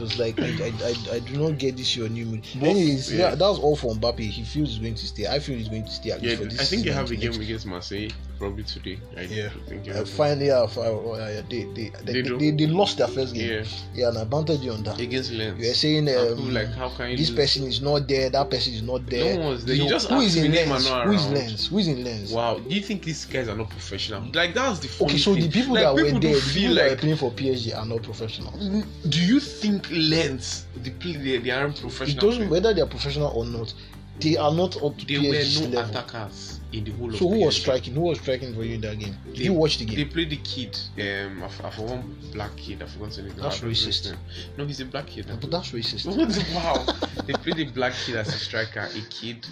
Because 0.00 0.18
like 0.18 0.40
I, 0.40 0.46
I, 0.46 0.72
I, 0.82 1.16
I 1.16 1.18
do 1.18 1.36
not 1.36 1.58
get 1.58 1.76
this 1.76 1.94
your 1.94 2.08
new 2.08 2.24
mood. 2.24 2.46
But- 2.58 2.68
Anyways, 2.70 3.12
yeah. 3.12 3.30
yeah, 3.30 3.34
that 3.34 3.46
was 3.46 3.58
all 3.58 3.76
for 3.76 3.94
Mbappe. 3.94 4.20
He 4.20 4.44
feels 4.44 4.70
he's 4.70 4.78
going 4.78 4.94
to 4.94 5.06
stay. 5.06 5.26
I 5.26 5.38
feel 5.38 5.58
he's 5.58 5.68
going 5.68 5.84
to 5.84 5.90
stay 5.90 6.12
at 6.12 6.22
yeah, 6.22 6.30
least 6.30 6.42
for 6.42 6.48
this 6.48 6.60
I 6.60 6.64
think 6.64 6.86
you 6.86 6.92
have 6.92 7.10
a 7.10 7.16
game 7.16 7.38
against 7.38 7.66
Marseille 7.66 8.08
probably 8.40 8.64
today. 8.64 8.98
I 9.16 9.22
Yeah. 9.22 9.50
think 9.68 9.86
Uh, 9.88 10.04
finally, 10.04 10.46
have, 10.46 10.76
uh, 10.76 10.82
uh, 10.82 11.42
they, 11.48 11.64
they, 11.76 11.90
they, 12.04 12.22
They 12.22 12.22
they, 12.22 12.50
they 12.52 12.66
lost 12.66 12.96
their 12.98 13.06
first 13.06 13.34
game. 13.34 13.50
yeah, 13.62 13.64
Yeah, 13.94 14.08
and 14.08 14.18
I 14.18 14.24
bantered 14.24 14.60
you 14.60 14.72
on 14.72 14.82
that. 14.84 14.98
against 14.98 15.30
Lens. 15.30 15.60
You 15.60 15.68
were 15.68 15.74
saying 15.74 16.08
um, 16.08 16.54
like 16.54 16.72
how 16.72 16.88
can 16.88 17.10
you 17.10 17.16
this 17.18 17.28
lose? 17.30 17.38
person 17.38 17.62
is 17.68 17.80
not 17.82 18.08
there, 18.08 18.30
that 18.30 18.50
person 18.50 18.72
is 18.74 18.82
not 18.82 19.06
there. 19.06 19.36
No 19.36 19.44
one's 19.50 19.64
there. 19.66 19.76
You 19.76 19.82
So 19.84 19.88
just 19.90 20.08
who 20.08 20.14
asked 20.16 20.26
is 20.26 20.36
in 20.36 20.52
lens? 20.52 20.84
not 20.88 21.06
Who 21.06 21.12
is 21.12 21.24
around. 21.26 21.34
lens? 21.34 21.66
Who 21.68 21.78
is 21.78 21.88
in 21.88 22.02
lens? 22.04 22.32
Wow, 22.32 22.58
do 22.58 22.74
you 22.74 22.80
think 22.80 23.02
these 23.04 23.24
guys 23.26 23.46
are 23.48 23.56
not 23.56 23.68
professional? 23.68 24.22
Like 24.32 24.54
that's 24.54 24.78
the 24.80 24.88
funny 24.88 25.10
Okay, 25.10 25.18
so 25.18 25.34
thing. 25.34 25.42
the 25.42 25.48
people 25.50 25.74
like, 25.74 25.84
that 25.84 25.94
were 25.94 26.02
there, 26.02 26.20
do 26.20 26.28
the 26.34 26.40
feel 26.40 26.62
people 26.70 26.74
that 26.76 26.90
were 26.90 26.96
playing 26.96 27.16
for 27.16 27.30
PSG 27.32 27.76
are 27.76 27.86
not 27.86 28.02
professionals. 28.02 28.84
Do 29.08 29.20
you 29.20 29.38
think 29.38 29.86
Lens 29.90 30.64
the 30.82 30.90
play 30.92 31.12
they, 31.16 31.36
they 31.38 31.50
aren't 31.50 31.76
It 31.76 31.82
professional? 31.82 32.20
doesn't 32.26 32.48
players? 32.48 32.50
whether 32.50 32.72
they 32.74 32.80
are 32.80 32.86
professional 32.88 33.28
or 33.34 33.44
not. 33.44 33.74
They 34.18 34.36
are 34.36 34.52
not 34.52 34.76
up 34.82 34.98
to 34.98 35.06
There 35.06 35.20
were 35.20 35.44
no 35.70 35.78
level. 35.78 35.96
attackers 35.96 36.59
in 36.72 36.84
the 36.84 36.90
whole 36.92 37.10
So 37.12 37.28
who 37.28 37.44
was 37.44 37.56
striking? 37.56 37.94
Who 37.94 38.02
was 38.02 38.18
striking 38.20 38.54
for 38.54 38.62
you 38.62 38.74
in 38.76 38.80
that 38.82 38.98
game? 38.98 39.16
Did 39.26 39.36
They- 39.36 39.44
you 39.44 39.52
watch 39.52 39.78
the 39.78 39.84
game? 39.84 39.96
They 39.96 40.04
played 40.04 40.30
the 40.30 40.36
kid. 40.36 40.78
Um, 40.98 41.42
I, 41.42 41.46
I 41.46 41.70
forgot 41.70 41.90
one 41.90 42.16
black 42.32 42.56
kid. 42.56 42.82
I 42.82 42.86
forgot 42.86 43.10
the 43.12 43.22
name. 43.22 43.32
That's 43.36 43.46
I 43.46 43.50
don't 43.50 43.62
know 43.62 43.68
his 43.70 43.86
racist. 43.86 44.16
No, 44.56 44.66
he's 44.66 44.80
a 44.80 44.84
black 44.84 45.06
kid. 45.06 45.26
But 45.40 45.50
that's 45.50 45.70
racist. 45.72 46.06
wow, 46.54 46.84
they 47.26 47.32
played 47.34 47.56
the 47.56 47.64
black 47.72 47.94
kid 47.94 48.16
as 48.16 48.28
a 48.28 48.38
striker. 48.38 48.80
A 48.94 49.00
kid. 49.10 49.46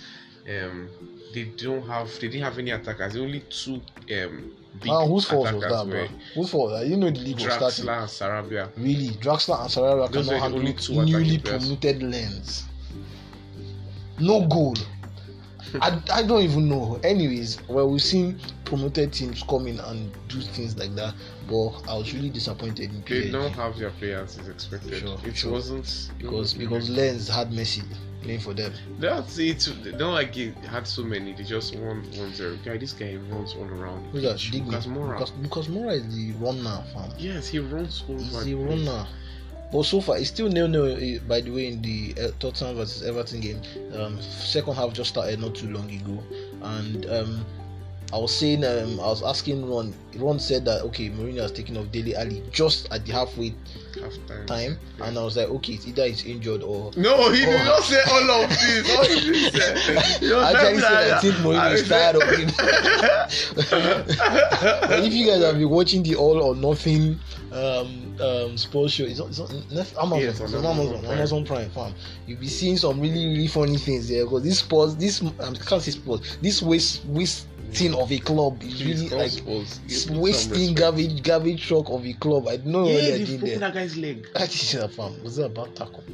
Um, 0.49 0.89
they 1.35 1.45
don't 1.45 1.87
have. 1.87 2.09
They 2.21 2.29
didn't 2.29 2.45
have 2.45 2.59
any 2.59 2.71
attackers. 2.71 3.13
The 3.15 3.21
only 3.21 3.41
two 3.51 3.75
um 3.75 4.53
big 4.81 4.91
Ah, 4.91 5.07
whose 5.07 5.27
fault 5.27 5.53
was 5.53 5.63
that, 5.63 5.87
bro? 5.91 6.07
Whose 6.35 6.51
fault? 6.51 6.73
I 6.73 6.85
didn't 6.85 7.01
know 7.01 7.11
the 7.11 7.19
league 7.19 7.35
was 7.41 7.53
starting. 7.53 7.85
Draxler 7.85 7.99
and 8.01 8.09
Sarabia. 8.51 8.71
Really, 8.77 9.09
Draxler 9.17 9.61
and 9.61 9.71
Sarara 9.71 10.11
Those 10.11 10.27
cannot 10.27 10.43
handle 10.43 10.61
newly 11.05 11.39
players. 11.39 11.65
promoted 11.67 12.03
lens. 12.03 12.65
No 14.19 14.47
goal. 14.47 14.75
I, 15.81 16.01
I 16.13 16.23
don't 16.23 16.43
even 16.43 16.69
know. 16.69 17.01
Anyways, 17.03 17.61
well, 17.69 17.89
we've 17.91 18.03
seen 18.03 18.39
promoted 18.65 19.13
teams 19.13 19.43
come 19.43 19.67
in 19.67 19.81
and 19.81 20.13
do 20.29 20.41
things 20.41 20.77
like 20.77 20.95
that, 20.95 21.15
but 21.49 21.71
I 21.89 21.97
was 21.97 22.13
really 22.15 22.31
disappointed 22.31 22.91
in 22.91 23.03
They 23.03 23.29
PSG 23.29 23.33
don't 23.33 23.53
have 23.53 23.79
their 23.79 23.91
players 23.91 24.39
as 24.39 24.49
expected. 24.49 24.99
Sure, 24.99 25.19
it 25.25 25.37
sure. 25.37 25.53
wasn't 25.53 26.11
because 26.19 26.55
because 26.55 26.91
Lens 26.91 27.29
had 27.29 27.51
Messi 27.51 27.83
playing 28.23 28.41
for 28.41 28.55
them. 28.55 28.73
that's 28.99 29.39
it. 29.39 29.69
They 29.83 29.93
don't 29.93 30.15
like 30.15 30.37
it 30.37 30.55
had 30.65 30.87
so 30.87 31.03
many. 31.03 31.33
They 31.35 31.45
just 31.45 31.75
won 31.77 32.03
one 32.17 32.35
zero. 32.35 32.59
Guy, 32.65 32.77
this 32.79 32.93
guy 32.93 33.17
runs 33.31 33.55
all 33.55 33.65
around. 33.65 34.07
Who's 34.13 34.23
that? 34.23 34.43
Lucas. 34.53 34.87
Because 34.87 35.33
Lucas 35.41 35.67
Moura 35.69 35.93
is 35.93 36.15
the 36.15 36.33
runner, 36.33 36.83
fam. 36.93 37.11
Yes, 37.19 37.49
he 37.49 37.59
runs 37.59 38.05
all 38.09 38.19
He's 38.19 38.33
the 38.45 38.55
the 38.55 38.57
place. 38.57 39.07
But 39.71 39.85
so 39.85 40.01
far, 40.01 40.17
it's 40.19 40.29
still 40.29 40.49
nil 40.49 40.69
nil. 40.69 41.21
By 41.29 41.43
the 41.43 41.51
way, 41.51 41.67
in 41.69 41.83
the 41.83 42.15
uh, 42.21 42.31
Tottenham 42.41 42.77
versus 42.77 43.03
Everton 43.03 43.41
game, 43.41 43.61
um, 43.95 44.21
second 44.23 44.75
half 44.75 44.93
just 44.95 45.11
started 45.11 45.41
not 45.41 45.55
too 45.55 45.69
long 45.69 45.91
ago, 45.91 46.23
and 46.63 47.05
um, 47.07 47.47
I 48.11 48.17
was 48.17 48.35
saying, 48.35 48.65
um, 48.65 48.99
I 49.01 49.07
was 49.07 49.23
asking 49.23 49.69
Ron. 49.71 49.93
Ron 50.17 50.39
said 50.41 50.65
that 50.65 50.81
okay, 50.83 51.11
Mourinho 51.11 51.43
has 51.43 51.53
taken 51.53 51.77
off 51.77 51.93
Dele 51.93 52.17
Alli 52.17 52.43
just 52.51 52.89
at 52.91 53.05
the 53.05 53.13
halfway 53.13 53.53
Halftime. 53.93 54.47
time, 54.47 54.79
Yeah. 54.99 55.05
and 55.09 55.19
I 55.19 55.23
was 55.25 55.37
like, 55.37 55.49
okay, 55.49 55.75
it's 55.75 55.87
either 55.87 56.07
he's 56.07 56.25
injured 56.25 56.63
or. 56.63 56.91
No, 56.97 57.31
he 57.31 57.45
did 57.45 57.61
Oh. 57.61 57.65
not 57.65 57.83
say 57.83 58.01
all 58.11 58.31
of 58.45 58.49
this. 58.49 58.97
All 58.97 59.05
he 59.05 59.21
did 59.33 59.53
say. 59.53 60.01
He 60.27 60.33
was 60.33 60.43
I 60.43 60.53
actually 60.53 60.81
said 60.81 61.11
I 61.13 61.21
think 61.21 61.35
Mourinho 61.37 61.73
is 61.75 61.87
tired 61.89 62.17
of 62.17 62.23
him. 62.31 62.49
if 65.05 65.13
you 65.13 65.27
guys 65.27 65.43
have 65.43 65.59
been 65.59 65.69
watching 65.69 66.03
the 66.03 66.15
All 66.17 66.41
or 66.43 66.55
Nothing 66.55 67.19
um, 67.53 68.17
um, 68.21 68.57
sports 68.57 68.95
show, 68.95 69.05
it's 69.05 69.21
on, 69.21 69.29
it's 69.29 69.39
on 69.41 69.51
Amazon. 69.51 70.19
Yes, 70.21 70.41
it's 70.41 70.55
on 70.55 70.65
Amazon 70.65 70.67
Amazon, 70.67 71.01
Prime. 71.03 71.13
Amazon 71.19 71.45
Prime. 71.45 71.71
Fam. 71.71 71.95
You'll 72.27 72.41
be 72.41 72.49
seeing 72.49 72.79
some 72.79 72.99
really, 73.01 73.27
really 73.27 73.49
funny 73.49 73.77
things 73.77 74.09
there 74.09 74.25
because 74.25 74.45
this 74.45 74.61
sports, 74.61 74.95
this 74.95 75.21
um, 75.21 75.35
I 75.41 75.53
can't 75.53 75.83
say 75.83 75.91
sports, 75.91 76.39
this 76.41 76.63
waste 76.63 77.05
waste 77.07 77.48
wasting 77.69 77.95
of 77.95 78.11
a 78.13 78.19
club 78.19 78.63
is 78.63 78.85
really 78.85 79.09
don't 79.09 79.19
like 79.19 79.31
suppose. 79.31 79.81
it's 79.85 79.89
Give 79.89 79.99
some 79.99 80.21
wasting 80.21 80.75
garbage, 80.75 81.23
garbage 81.23 81.67
truck 81.67 81.89
of 81.91 82.05
a 82.07 82.13
club. 82.15 82.49
I 82.49 82.57
don't 82.57 82.67
know 82.67 82.83
what 82.85 82.93
Yeah, 82.93 83.01
they're 83.01 83.19
they've 83.19 83.27
doing 83.27 83.41
broken 83.41 83.61
there. 83.61 83.69
that 83.71 83.75
guy's 83.75 83.97
leg. 83.97 84.27
That 84.35 84.55
is 84.55 84.75
a 84.75 84.89
farm. 84.89 85.23
Was 85.23 85.39
it 85.39 85.47
about 85.47 85.75
tackle? 85.77 86.05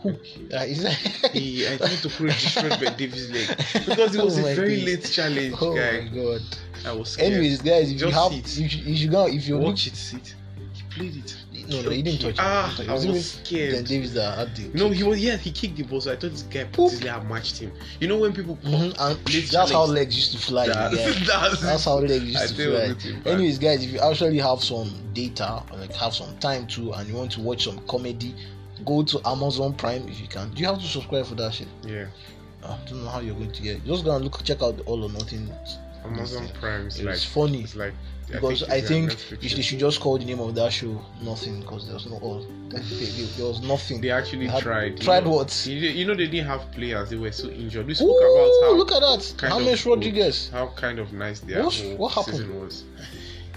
Who? 0.00 0.10
Uh, 0.10 0.64
is 0.64 0.82
that? 0.82 1.30
He, 1.32 1.66
I 1.66 1.76
tried 1.76 1.90
to 2.02 2.08
put 2.08 2.26
destroyed 2.28 2.70
by 2.82 2.94
Davies' 2.94 3.30
leg 3.30 3.56
because 3.86 4.14
it 4.14 4.22
was 4.24 4.38
Oh 4.38 4.46
a 4.46 4.54
very 4.54 4.76
days. 4.76 4.84
late 4.86 5.04
challenge, 5.12 5.54
Oh 5.60 5.74
guy. 5.74 6.00
my 6.02 6.08
god. 6.08 6.42
I 6.84 6.92
was 6.92 7.10
scared. 7.10 7.32
Anyways, 7.32 7.62
guys, 7.62 7.90
if 7.92 8.00
you 8.00 8.10
have, 8.10 8.32
sit. 8.32 8.58
you 8.62 8.68
should, 8.68 8.80
you 8.84 9.10
go. 9.10 9.26
If 9.26 9.48
you 9.48 9.58
watch 9.58 9.86
it, 9.86 9.96
sit. 9.96 10.34
He 10.74 10.82
played 10.90 11.16
it. 11.16 11.36
No, 11.68 11.82
no, 11.82 11.90
he 11.90 12.02
didn't 12.02 12.20
touch 12.20 12.34
it. 12.34 12.40
Ah, 12.40 12.66
I 12.72 12.76
touch 12.76 12.80
it. 12.80 12.88
It 12.88 12.92
was 12.92 13.04
even 13.06 13.22
scared. 13.22 13.74
Then 13.74 13.84
Davies 13.84 14.14
that 14.14 14.38
had 14.38 14.56
the. 14.56 14.78
No, 14.78 14.88
kick. 14.88 14.96
he 14.98 15.02
was 15.04 15.18
yeah, 15.20 15.36
he 15.36 15.50
kicked 15.50 15.76
the 15.76 15.82
ball, 15.84 16.00
so 16.00 16.12
I 16.12 16.16
thought 16.16 16.30
this 16.32 16.42
guy 16.42 16.64
potentially 16.64 17.08
have 17.08 17.28
matched 17.28 17.58
him. 17.58 17.72
You 18.00 18.08
know 18.08 18.18
when 18.18 18.32
people 18.32 18.56
Mhm, 18.64 18.94
and 18.98 19.50
that's 19.50 19.70
how 19.70 19.84
legs 19.84 20.16
used 20.16 20.32
to 20.32 20.38
fly. 20.38 20.66
That- 20.68 20.92
yeah. 20.92 21.12
that's, 21.26 21.60
That's 21.62 21.84
how 21.84 21.96
legs 21.98 22.12
I 22.12 22.16
used 22.42 22.48
to 22.48 22.54
think 22.54 22.68
it 23.04 23.10
fly. 23.12 23.20
was. 23.24 23.26
Anyways, 23.34 23.58
guys, 23.58 23.84
if 23.84 23.92
you 23.92 24.00
actually 24.00 24.38
have 24.38 24.62
some 24.62 24.90
data, 25.12 25.62
or 25.72 25.78
like 25.78 25.92
have 25.94 26.14
some 26.14 26.36
time 26.38 26.66
too, 26.66 26.92
and 26.92 27.08
you 27.08 27.14
want 27.14 27.32
to 27.32 27.40
watch 27.40 27.64
some 27.64 27.78
comedy, 27.86 28.34
go 28.84 29.02
to 29.02 29.20
Amazon 29.26 29.74
Prime 29.74 30.06
if 30.08 30.20
you 30.20 30.28
can. 30.28 30.50
Do 30.52 30.60
you 30.60 30.66
have 30.66 30.78
to 30.80 30.86
subscribe 30.86 31.26
for 31.26 31.34
that 31.36 31.54
shit? 31.54 31.68
yeah, 31.86 32.06
I 32.64 32.76
don't 32.88 33.04
know 33.04 33.10
how 33.10 33.20
you're 33.20 33.34
going 33.34 33.52
to 33.52 33.62
get. 33.62 33.84
Just 33.84 34.04
go 34.04 34.14
and 34.14 34.24
look, 34.24 34.42
check 34.44 34.62
out 34.62 34.76
the 34.76 34.82
All 34.84 35.02
or 35.04 35.10
Nothing. 35.10 35.50
Amazon 36.04 36.48
Prime 36.60 36.86
is 36.86 36.98
It's 37.00 37.04
like 37.04 37.18
funny 37.18 37.62
it's 37.62 37.74
like 37.74 37.92
because 38.30 38.62
I 38.64 38.80
think 38.80 39.12
Netflix. 39.12 39.44
if 39.44 39.56
they 39.56 39.62
should 39.62 39.78
just 39.78 40.00
call 40.00 40.18
the 40.18 40.24
name 40.24 40.40
of 40.40 40.54
that 40.56 40.72
show 40.72 41.00
nothing 41.22 41.60
because 41.60 41.88
there's 41.88 42.06
no 42.06 42.16
all. 42.18 42.46
There, 42.68 42.80
there- 42.80 43.26
there 43.36 43.46
was 43.46 43.60
nothing. 43.62 44.00
they 44.00 44.10
actually 44.10 44.48
They 44.48 44.60
tried. 44.60 45.00
tried 45.00 45.24
know. 45.24 45.30
what? 45.30 45.66
You, 45.66 46.04
know 46.04 46.14
they 46.14 46.26
didn't 46.26 46.46
have 46.48 46.70
players; 46.72 47.10
they 47.10 47.16
were 47.16 47.30
so 47.32 47.48
injured. 47.48 47.86
We 47.86 47.94
spoke 47.94 48.08
Ooh, 48.08 48.60
about 48.60 48.70
how 48.70 48.76
look 48.76 48.92
at 48.92 49.00
that, 49.00 49.48
How 49.48 49.58
much 49.60 49.86
Rodriguez. 49.86 50.48
how 50.52 50.66
kind 50.68 50.98
of 50.98 51.12
nice 51.12 51.40
their 51.40 51.62
What- 51.62 51.98
what 51.98 52.12
happened? 52.12 52.36
season 52.36 52.60
was. 52.60 52.84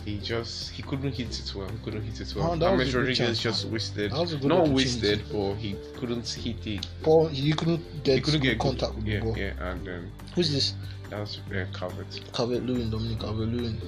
He 0.05 0.17
just 0.17 0.71
he 0.71 0.81
couldn't 0.81 1.11
hit 1.11 1.37
it 1.39 1.53
well. 1.53 1.67
He 1.67 1.77
couldn't 1.83 2.01
hit 2.03 2.19
it 2.21 2.33
well. 2.35 2.53
Oh, 2.53 2.55
that 2.55 2.71
was 2.71 2.85
James 2.85 2.95
Rodriguez 2.95 3.39
just 3.39 3.65
wasted. 3.67 4.11
Was 4.13 4.33
good 4.33 4.45
Not 4.45 4.69
wasted, 4.69 5.21
but 5.31 5.55
he 5.55 5.75
couldn't 5.97 6.27
hit 6.27 6.65
it. 6.65 6.87
Paul, 7.03 7.27
he 7.27 7.51
couldn't 7.53 8.03
get, 8.03 8.15
He 8.15 8.21
couldn't 8.21 8.41
get 8.41 8.57
good- 8.57 8.79
contact 8.79 8.95
with 8.95 9.05
yeah, 9.05 9.19
the 9.19 9.25
ball. 9.25 9.37
Yeah, 9.37 9.69
and 9.71 9.87
um, 9.87 10.11
Who's 10.35 10.51
this? 10.51 10.73
that's 11.09 11.39
uh, 11.53 11.65
covered. 11.73 12.07
Calvert 12.33 12.63
Lewin, 12.63 12.89
Dominic 12.89 13.19
Calvert 13.19 13.49
Lewin. 13.49 13.79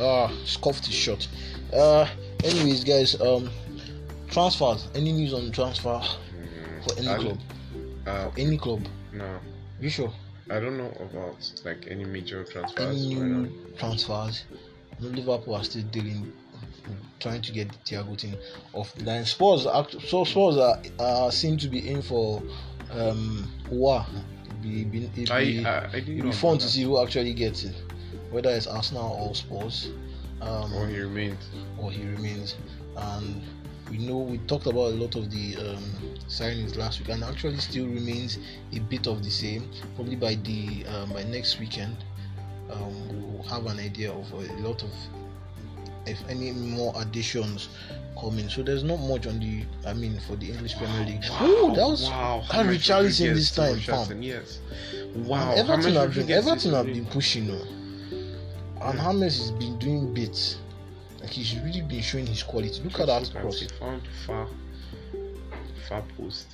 Ah, 0.00 0.30
scuffed 0.44 0.86
his 0.86 0.94
shot. 0.94 1.26
Uh, 1.72 2.06
anyways, 2.44 2.84
guys, 2.84 3.20
um, 3.20 3.50
transfers. 4.30 4.86
Any 4.94 5.12
news 5.12 5.32
on 5.34 5.50
transfer 5.50 6.00
for 6.86 6.98
any 6.98 7.08
I- 7.08 7.18
club? 7.18 7.38
Uh, 8.06 8.30
Any 8.38 8.56
club? 8.56 8.86
no, 9.12 9.38
You 9.80 9.90
sure? 9.90 10.10
I 10.50 10.60
don't 10.60 10.78
know 10.78 10.90
about 11.00 11.36
like 11.66 11.86
any 11.90 12.04
major 12.04 12.42
transfers 12.44 13.04
Any 13.04 13.16
right 13.16 13.28
now. 13.28 13.48
transfers? 13.78 14.44
No, 14.98 15.08
Liverpool 15.08 15.54
are 15.56 15.64
still 15.64 15.82
dealing 15.90 16.32
trying 17.20 17.42
to 17.42 17.52
get 17.52 17.68
the 17.70 17.76
Thiago 17.84 18.18
thing 18.18 18.34
off 18.72 18.94
the 18.94 19.04
line. 19.04 19.24
Spurs, 19.26 19.66
act- 19.66 19.96
so 20.06 20.24
Spurs 20.24 20.56
are, 20.56 20.80
uh, 20.98 21.30
seem 21.30 21.58
to 21.58 21.68
be 21.68 21.86
in 21.86 22.00
for 22.00 22.42
um, 22.92 23.46
Wa. 23.70 24.06
Be, 24.62 24.84
be, 24.84 25.00
be, 25.08 25.28
I, 25.30 25.34
I, 25.36 25.40
I 25.40 25.90
didn't 26.00 26.08
it'd 26.14 26.18
know 26.24 26.30
be 26.30 26.32
fun 26.32 26.56
to 26.58 26.66
see 26.68 26.82
who 26.82 27.02
actually 27.02 27.34
gets 27.34 27.64
it, 27.64 27.74
whether 28.30 28.50
it's 28.50 28.66
Arsenal 28.66 29.12
or 29.20 29.34
Spurs. 29.34 29.90
Um, 30.40 30.72
Or 30.74 30.86
he 30.86 30.98
remained. 31.00 31.38
or 31.78 31.90
he 31.90 32.04
remains. 32.04 32.54
And 32.96 33.42
we 33.90 33.98
know 33.98 34.18
we 34.18 34.38
talked 34.38 34.66
about 34.66 34.92
a 34.92 34.96
lot 34.96 35.16
of 35.16 35.30
the 35.30 35.56
um, 35.56 35.84
signings 36.28 36.76
last 36.76 37.00
week, 37.00 37.08
and 37.08 37.24
actually 37.24 37.56
still 37.58 37.86
remains 37.86 38.38
a 38.72 38.78
bit 38.80 39.06
of 39.06 39.24
the 39.24 39.30
same. 39.30 39.68
Probably 39.96 40.16
by 40.16 40.34
the 40.36 40.84
um, 40.86 41.12
by 41.12 41.24
next 41.24 41.58
weekend, 41.58 41.96
um, 42.70 43.32
we'll 43.32 43.42
have 43.48 43.66
an 43.66 43.78
idea 43.80 44.12
of 44.12 44.30
a 44.32 44.52
lot 44.62 44.82
of 44.82 44.90
if 46.06 46.22
any 46.28 46.52
more 46.52 46.92
additions 47.02 47.68
coming. 48.20 48.48
So 48.48 48.62
there's 48.62 48.82
not 48.84 48.98
much 48.98 49.26
on 49.26 49.40
the 49.40 49.64
I 49.88 49.92
mean 49.92 50.18
for 50.20 50.36
the 50.36 50.50
English 50.50 50.76
Premier 50.76 51.04
League. 51.04 51.24
Ooh, 51.42 51.74
that 51.74 51.86
was 51.86 52.04
wow. 52.04 52.44
that 52.52 52.66
Richarlison 52.66 53.34
this 53.34 53.50
time, 53.54 53.78
fam. 53.80 54.22
Yes. 54.22 54.60
And 54.92 55.26
Wow. 55.26 55.52
Everton 55.54 55.92
James 55.94 55.96
have 55.96 56.14
been 56.14 56.30
Everton 56.30 56.72
have 56.74 56.86
been 56.86 57.06
pushing, 57.06 57.46
you 57.46 57.52
know. 57.52 57.64
And. 58.90 59.20
James 59.20 59.38
has 59.38 59.50
been 59.52 59.78
doing 59.78 60.14
bits. 60.14 60.58
Like 61.20 61.30
he's 61.30 61.58
really 61.60 61.82
been 61.82 62.02
showing 62.02 62.26
his 62.26 62.42
quality. 62.42 62.80
Look 62.82 63.00
at 63.00 63.06
that 63.06 63.22
Look 63.22 63.42
cross. 63.42 63.60
He 63.60 63.68
found 63.68 64.02
far, 64.26 64.46
far 65.88 66.02
post. 66.16 66.46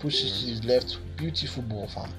pushes 0.00 0.40
to 0.40 0.46
his 0.48 0.64
left, 0.64 0.98
beautiful 1.16 1.62
ball 1.62 1.86
fam. 1.88 2.12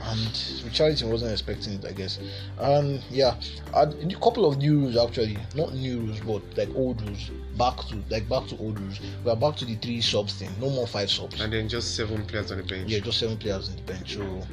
And 0.00 0.28
Richarlison 0.64 1.10
wasn't 1.10 1.32
expecting 1.32 1.74
it, 1.74 1.84
I 1.84 1.92
guess. 1.92 2.18
And 2.60 3.02
yeah, 3.10 3.34
a 3.74 3.86
couple 4.22 4.46
of 4.46 4.58
new 4.58 4.80
rules 4.80 4.96
actually, 4.96 5.38
not 5.56 5.74
new 5.74 6.00
rules, 6.00 6.20
but 6.20 6.42
like 6.56 6.74
old 6.76 7.00
rules. 7.02 7.30
Back 7.56 7.78
to 7.88 8.02
like 8.08 8.28
back 8.28 8.46
to 8.48 8.58
old 8.58 8.78
rules. 8.78 9.00
We 9.24 9.30
are 9.30 9.36
back 9.36 9.56
to 9.56 9.64
the 9.64 9.74
three 9.76 10.00
subs 10.00 10.34
thing. 10.34 10.50
No 10.60 10.70
more 10.70 10.86
five 10.86 11.10
subs. 11.10 11.40
And 11.40 11.52
then 11.52 11.68
just 11.68 11.96
seven 11.96 12.24
players 12.26 12.52
on 12.52 12.58
the 12.58 12.64
bench. 12.64 12.88
Yeah, 12.88 13.00
just 13.00 13.18
seven 13.18 13.36
players 13.38 13.68
in 13.70 13.76
the 13.76 13.82
bench. 13.82 14.14
So 14.14 14.46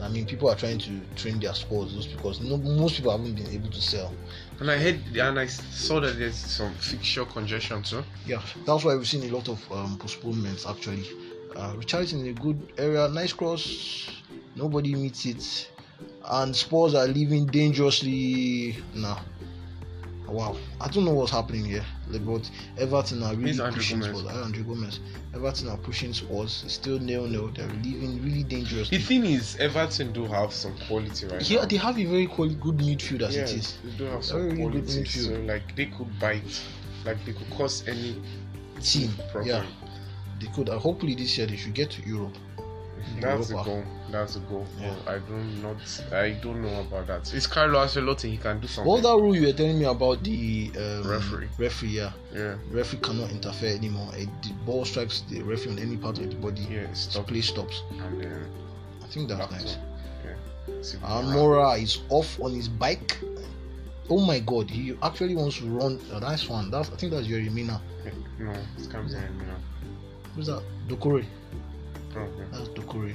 I 0.00 0.08
mean, 0.08 0.26
people 0.26 0.48
are 0.48 0.54
trying 0.54 0.78
to 0.78 1.00
train 1.16 1.40
their 1.40 1.54
squads 1.54 1.92
just 1.94 2.12
because 2.16 2.40
no, 2.40 2.56
most 2.56 2.96
people 2.96 3.10
haven't 3.10 3.34
been 3.34 3.48
able 3.48 3.70
to 3.70 3.80
sell. 3.80 4.12
And 4.60 4.70
I 4.70 4.78
heard, 4.78 5.00
and 5.16 5.38
I 5.38 5.46
saw 5.46 6.00
that 6.00 6.18
there's 6.18 6.36
some 6.36 6.72
fixture 6.74 7.24
congestion 7.24 7.82
too. 7.82 8.04
Yeah, 8.26 8.40
that's 8.64 8.84
why 8.84 8.94
we've 8.94 9.08
seen 9.08 9.28
a 9.28 9.34
lot 9.34 9.48
of 9.48 9.72
um, 9.72 9.98
postponements 9.98 10.66
actually. 10.66 11.04
Uh, 11.56 11.72
Richarlison 11.74 12.20
in 12.20 12.28
a 12.28 12.32
good 12.32 12.72
area, 12.78 13.08
nice 13.08 13.32
cross, 13.32 14.08
nobody 14.54 14.94
meets 14.94 15.26
it, 15.26 15.70
and 16.30 16.54
Spurs 16.54 16.94
are 16.94 17.06
leaving 17.06 17.46
dangerously. 17.46 18.76
Nah, 18.94 19.18
wow, 20.30 20.56
I 20.80 20.88
don't 20.88 21.04
know 21.04 21.12
what's 21.14 21.30
happening 21.32 21.64
here, 21.64 21.84
but 22.10 22.50
Everton 22.78 23.22
are 23.22 23.34
really 23.34 23.58
pushing 23.72 24.00
Gomes? 24.00 24.24
Ah, 24.28 24.44
André 24.46 24.66
Gomes. 24.66 25.00
Everton 25.34 25.68
are 25.68 25.76
pushing. 25.78 26.10
It's 26.10 26.72
still 26.72 26.98
nil 26.98 27.26
nil. 27.26 27.48
They're 27.54 27.68
leaving 27.82 28.22
really 28.24 28.42
dangerous. 28.44 28.88
The 28.90 28.98
thing 28.98 29.24
is, 29.24 29.56
Everton 29.56 30.12
do 30.12 30.24
have 30.26 30.52
some 30.52 30.74
quality 30.86 31.26
right 31.26 31.48
Yeah, 31.50 31.60
now. 31.60 31.66
they 31.66 31.76
have 31.76 31.98
a 31.98 32.04
very 32.04 32.26
quali- 32.26 32.54
good 32.56 32.78
midfield 32.78 33.22
as 33.22 33.36
yeah, 33.36 33.42
it 33.42 33.52
is. 33.54 33.78
They 33.84 33.90
do 33.98 34.04
have 34.04 34.24
some 34.24 34.38
Very 34.48 34.50
good 34.56 34.72
quality. 34.72 35.02
midfield. 35.02 35.26
So 35.26 35.40
like 35.52 35.76
they 35.76 35.86
could 35.86 36.18
bite, 36.18 36.60
like 37.04 37.24
they 37.24 37.32
could 37.32 37.50
cause 37.50 37.86
any 37.88 38.20
Team, 38.82 39.12
problem. 39.32 39.46
yeah, 39.46 39.64
they 40.40 40.46
could. 40.54 40.68
Uh, 40.68 40.78
hopefully 40.78 41.14
this 41.14 41.36
year 41.36 41.46
they 41.46 41.56
should 41.56 41.74
get 41.74 41.90
to 41.90 42.02
Europe. 42.08 42.36
That's 43.20 43.50
Europa. 43.50 43.70
goal. 43.70 43.84
That's 44.10 44.36
a 44.36 44.40
goal. 44.40 44.66
Yeah. 44.80 44.94
I 45.06 45.18
don't 45.18 45.62
not. 45.62 45.76
I 46.12 46.30
don't 46.30 46.62
know 46.62 46.80
about 46.80 47.06
that. 47.06 47.34
It's 47.34 47.46
Carlo 47.46 47.78
Ancelotti. 47.78 48.30
He 48.30 48.36
can 48.36 48.60
do 48.60 48.66
something. 48.66 48.90
What 48.90 49.02
that 49.02 49.16
rule 49.16 49.34
you 49.34 49.46
were 49.46 49.52
telling 49.52 49.78
me 49.78 49.84
about 49.84 50.22
the 50.24 50.70
um, 50.76 51.08
Referee. 51.08 51.48
Referee, 51.58 51.88
yeah. 51.88 52.12
Yeah. 52.34 52.56
Referee 52.70 53.00
cannot 53.00 53.30
interfere 53.30 53.74
anymore. 53.74 54.10
Eh, 54.16 54.26
the 54.42 54.52
ball 54.64 54.84
strikes 54.84 55.22
the 55.30 55.42
referee 55.42 55.72
on 55.72 55.78
any 55.78 55.96
part 55.96 56.18
of 56.18 56.30
the 56.30 56.36
body. 56.36 56.66
Yeah. 56.70 56.92
Stop. 56.92 57.26
play 57.28 57.40
stops. 57.40 57.82
And 58.00 58.20
then 58.20 58.46
I 59.02 59.06
think 59.06 59.28
that's 59.28 59.50
nice. 59.50 59.76
Yeah. 60.24 61.18
And 61.18 61.28
Moura 61.28 61.80
is 61.80 62.00
off 62.10 62.40
on 62.40 62.52
his 62.54 62.68
bike. 62.68 63.18
Oh 64.10 64.24
my 64.24 64.38
god, 64.40 64.70
he 64.70 64.96
actually 65.02 65.34
wants 65.34 65.58
to 65.58 65.66
run. 65.66 66.00
A 66.12 66.20
nice 66.20 66.48
one. 66.48 66.70
That's 66.70 66.90
I 66.90 66.96
think 66.96 67.12
that's 67.12 67.26
Yerry 67.26 67.52
Mina. 67.52 67.80
Yeah, 68.04 68.12
No, 68.38 68.52
it 68.52 68.90
comes 68.90 69.12
in. 69.12 69.20
You 69.20 69.44
Who's 70.34 70.46
that? 70.46 70.62
Doucouré. 70.88 71.24
Problem. 72.12 72.48
That's 72.52 72.68
Doucouré. 72.70 73.14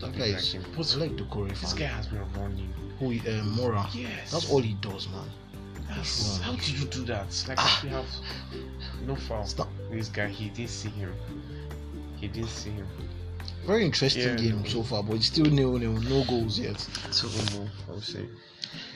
That 0.00 0.06
Look 0.06 0.12
guy 0.18 0.26
like 0.26 0.36
is. 0.36 0.56
I 0.96 0.98
like 0.98 1.12
Doucouré. 1.16 1.58
This 1.60 1.72
guy 1.72 1.84
has 1.86 2.06
been 2.06 2.20
running. 2.36 2.72
Who? 2.98 3.06
Um, 3.10 3.56
Moura. 3.56 3.86
Yes. 3.94 4.30
That's 4.30 4.50
all 4.50 4.60
he 4.60 4.74
does, 4.74 5.08
man. 5.08 5.28
That's, 5.88 6.38
wrong. 6.40 6.40
how 6.42 6.52
did 6.52 6.68
you 6.68 6.86
do 6.86 7.04
that? 7.06 7.44
Like 7.48 7.58
Ah. 7.60 7.80
we 7.82 7.88
have 7.90 8.06
no 9.06 9.16
foul. 9.16 9.44
Stop. 9.46 9.68
This 9.90 10.08
guy, 10.08 10.28
he 10.28 10.48
didn't 10.48 10.70
see 10.70 10.88
him. 10.90 11.12
He 12.20 12.28
didn't 12.28 12.48
see 12.48 12.70
him. 12.70 12.86
Very 13.66 13.84
interesting 13.84 14.22
Yeah. 14.22 14.36
game 14.36 14.66
so 14.66 14.82
far, 14.82 15.02
but 15.02 15.16
it's 15.16 15.26
still 15.26 15.46
nil 15.46 15.78
nil. 15.78 15.92
No 15.92 16.24
goals 16.24 16.58
yet. 16.58 16.80
So 17.10 17.28
no, 17.58 17.68
I 17.88 17.92
would 17.94 18.02
say. 18.04 18.26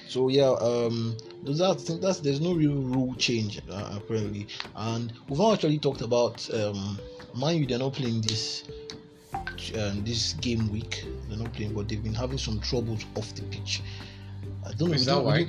So 0.08 0.28
yeah, 0.28 0.50
um, 0.60 1.16
those 1.42 1.60
are 1.60 1.74
think 1.74 2.00
that's 2.00 2.20
there's 2.20 2.40
no 2.40 2.54
real 2.54 2.74
rule 2.74 3.14
change 3.16 3.60
uh, 3.70 3.92
apparently, 3.96 4.46
and 4.74 5.12
we've 5.28 5.40
actually 5.40 5.78
talked 5.78 6.00
about 6.00 6.48
um, 6.54 6.98
Man 7.36 7.56
U. 7.58 7.66
They're 7.66 7.78
not 7.78 7.92
playing 7.92 8.22
this 8.22 8.64
um, 9.78 10.04
this 10.04 10.34
game 10.34 10.70
week. 10.70 11.04
They're 11.28 11.38
not 11.38 11.52
playing, 11.52 11.74
but 11.74 11.88
they've 11.88 12.02
been 12.02 12.14
having 12.14 12.38
some 12.38 12.60
troubles 12.60 13.04
off 13.14 13.34
the 13.34 13.42
pitch. 13.42 13.82
I 14.66 14.72
don't 14.72 14.88
know. 14.88 14.94
Is 14.94 15.06
that 15.06 15.22
why? 15.24 15.46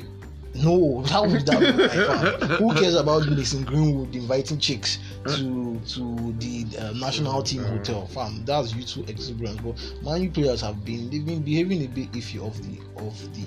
No, 0.55 1.03
how 1.03 1.27
would 1.27 1.45
that 1.45 1.59
be? 1.59 2.55
Who 2.57 2.73
cares 2.73 2.95
about 2.95 3.27
Mason 3.27 3.63
Greenwood 3.63 4.15
inviting 4.15 4.57
chicks 4.57 4.97
to 5.27 5.79
to 5.93 6.33
the 6.39 6.65
uh, 6.79 6.93
national 6.93 7.43
team 7.43 7.63
Uh. 7.63 7.67
hotel? 7.67 8.07
Fam, 8.07 8.43
that's 8.45 8.73
youthful 8.73 9.07
exuberance. 9.09 9.59
But 9.61 9.75
Man 10.03 10.23
U 10.23 10.31
players 10.31 10.61
have 10.61 10.83
been 10.83 11.09
they've 11.11 11.25
been 11.25 11.43
behaving 11.43 11.83
a 11.83 11.87
bit 11.87 12.11
iffy 12.13 12.39
of 12.41 12.57
the 12.63 12.79
of 13.05 13.15
the 13.35 13.45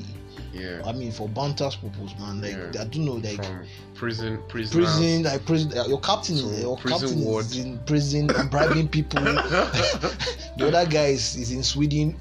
Yeah. 0.53 0.83
I 0.85 0.93
mean, 0.93 1.13
for 1.13 1.29
banter's 1.29 1.77
purpose, 1.77 2.15
man. 2.19 2.41
Like 2.41 2.53
Yeah. 2.53 2.81
I 2.83 2.85
don't 2.85 3.05
know, 3.05 3.15
like 3.15 3.45
From 3.45 3.65
prison, 3.95 4.43
prison. 4.49 4.81
prison, 4.81 5.23
like 5.23 5.45
prison. 5.47 5.79
Uh, 5.79 5.87
your 5.87 6.01
captain, 6.01 6.37
So, 6.37 6.51
your 6.51 6.77
captain 6.77 7.21
ward. 7.25 7.45
is 7.47 7.59
in 7.59 7.79
prison 7.81 8.31
and 8.31 8.51
bribing 8.51 8.89
people. 8.89 9.21
the 9.25 10.67
other 10.67 10.91
guy 10.91 11.07
is, 11.07 11.37
is 11.37 11.53
in 11.53 11.63
Sweden. 11.63 12.19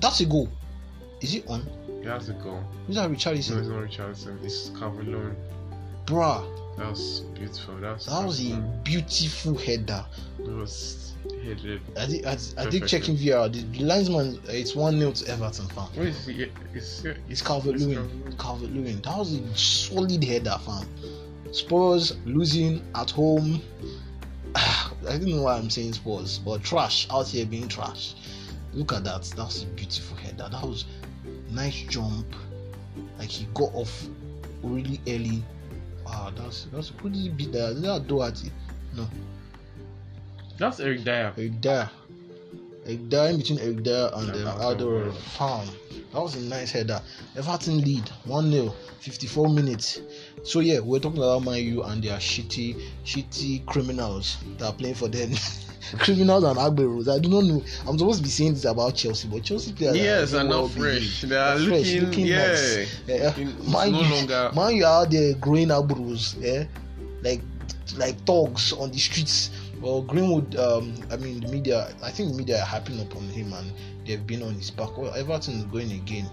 That's 0.00 0.20
a 0.20 0.26
goal. 0.26 0.48
Is 1.20 1.34
it 1.34 1.46
on? 1.48 1.66
You 2.02 2.08
have 2.08 2.24
to 2.26 2.32
go. 2.34 2.62
Who's 2.86 2.96
that 2.96 3.08
No, 3.08 3.14
it's 3.14 3.48
not 3.50 3.80
Richardson. 3.80 4.38
It's 4.42 4.70
Calvert-Lewin. 4.78 5.34
Bruh, 6.06 6.76
That 6.78 6.90
was 6.90 7.20
beautiful. 7.34 7.76
That 7.78 7.94
was. 7.94 8.06
that 8.06 8.24
was 8.24 8.40
a 8.52 8.56
beautiful 8.84 9.56
header. 9.58 10.04
It 10.38 10.48
was 10.48 11.14
headed. 11.42 11.80
I 11.96 12.06
did, 12.06 12.26
I, 12.26 12.36
I 12.58 12.66
did 12.66 12.86
check 12.86 13.08
in 13.08 13.16
VR. 13.16 13.52
The, 13.52 13.84
linesman, 13.84 14.40
it's 14.48 14.74
one 14.74 14.98
0 14.98 15.12
to 15.12 15.28
Everton, 15.30 15.66
fan. 15.68 15.84
What 15.94 16.06
is 16.06 16.28
it? 16.28 16.52
It's 16.74 17.04
it's, 17.04 17.18
It's 17.28 17.42
Calvert 17.42 17.76
Lewin. 17.76 18.34
Calvert 18.38 18.70
That 19.02 19.18
was 19.18 19.34
a 19.34 19.56
solid 19.56 20.22
header, 20.22 20.58
fam. 20.64 20.86
Spurs 21.52 22.16
losing 22.26 22.82
at 22.94 23.10
home. 23.10 23.62
I 24.54 24.90
don't 25.02 25.24
know 25.24 25.42
why 25.42 25.56
I'm 25.56 25.70
saying 25.70 25.94
Spurs, 25.94 26.38
but 26.38 26.62
trash 26.62 27.06
out 27.10 27.28
here 27.28 27.46
being 27.46 27.68
trash. 27.68 28.14
Look 28.72 28.92
at 28.92 29.04
that. 29.04 29.22
That's 29.36 29.62
a 29.62 29.66
beautiful 29.66 30.16
header. 30.16 30.48
That 30.50 30.62
was 30.62 30.84
nice 31.50 31.82
jump. 31.82 32.26
Like 33.18 33.28
he 33.28 33.46
got 33.54 33.74
off 33.74 34.06
really 34.62 35.00
early. 35.08 35.42
Wow, 36.04 36.32
that's 36.36 36.66
that's 36.72 36.92
who 36.98 37.10
did 37.10 37.18
he 37.18 37.28
beat 37.30 37.52
that? 37.52 37.72
Is 37.72 37.82
that 37.82 38.06
Doherty? 38.06 38.50
No, 38.94 39.08
That's 40.58 40.80
Eric 40.80 41.04
Dier. 41.04 41.32
Eric 41.36 41.60
Dier. 41.60 41.90
Eric 42.86 43.08
Dier 43.08 43.28
in 43.30 43.36
between 43.38 43.58
Eric 43.58 43.82
Dier 43.82 44.10
and 44.14 44.34
Yeah, 44.34 44.52
um, 44.52 44.60
Aldo. 44.60 45.10
That 46.12 46.22
was 46.22 46.34
a 46.36 46.40
nice 46.40 46.70
header. 46.70 47.00
Everton 47.36 47.80
lead 47.82 48.08
1 48.24 48.50
0, 48.50 48.74
54 49.00 49.48
minutes. 49.50 50.00
So, 50.44 50.60
yeah, 50.60 50.78
we're 50.78 51.00
talking 51.00 51.18
about 51.18 51.42
Man 51.44 51.62
U 51.62 51.82
and 51.82 52.02
their 52.02 52.16
shitty, 52.16 52.80
shitty 53.04 53.66
criminals 53.66 54.38
that 54.58 54.66
are 54.66 54.72
playing 54.72 54.94
for 54.94 55.08
them. 55.08 55.30
criminals 55.98 56.44
and 56.44 56.56
Agberos. 56.58 57.08
I 57.14 57.18
do 57.18 57.28
not 57.28 57.44
know. 57.44 57.62
I'm 57.86 57.98
supposed 57.98 58.18
to 58.18 58.22
be 58.22 58.28
saying 58.30 58.54
this 58.54 58.64
about 58.64 58.94
Chelsea, 58.94 59.28
but 59.28 59.42
Chelsea 59.42 59.72
players 59.72 59.96
Yes, 59.96 60.34
are 60.34 60.40
and 60.40 60.48
not 60.50 60.70
fresh. 60.70 61.22
They 61.22 61.36
are 61.36 61.58
fresh, 61.58 61.92
looking, 61.92 62.04
looking 62.04 62.26
yeah. 62.26 62.46
nice. 62.48 63.00
Yeah, 63.06 63.36
Man 63.70 63.92
no 63.92 64.00
U- 64.02 64.14
longer. 64.14 64.50
Man, 64.54 64.74
you 64.76 64.84
are 64.84 65.02
out 65.02 65.10
there 65.10 65.34
growing 65.34 65.68
Agberos, 65.68 66.36
yeah, 66.40 66.64
like 67.22 67.42
like 67.96 68.16
thugs 68.24 68.72
on 68.72 68.90
the 68.90 68.98
streets. 68.98 69.50
Well, 69.80 70.02
Greenwood, 70.02 70.56
um, 70.56 70.94
I 71.10 71.16
mean, 71.16 71.40
the 71.40 71.48
media, 71.48 71.94
I 72.02 72.10
think 72.10 72.32
the 72.32 72.38
media 72.38 72.62
are 72.62 72.66
hyping 72.66 73.00
up 73.00 73.14
on 73.14 73.28
him 73.28 73.52
and 73.52 73.72
they've 74.06 74.26
been 74.26 74.42
on 74.42 74.54
his 74.54 74.70
back. 74.70 74.96
Well, 74.96 75.14
Everton 75.14 75.54
is 75.54 75.64
going 75.64 75.92
again. 75.92 76.30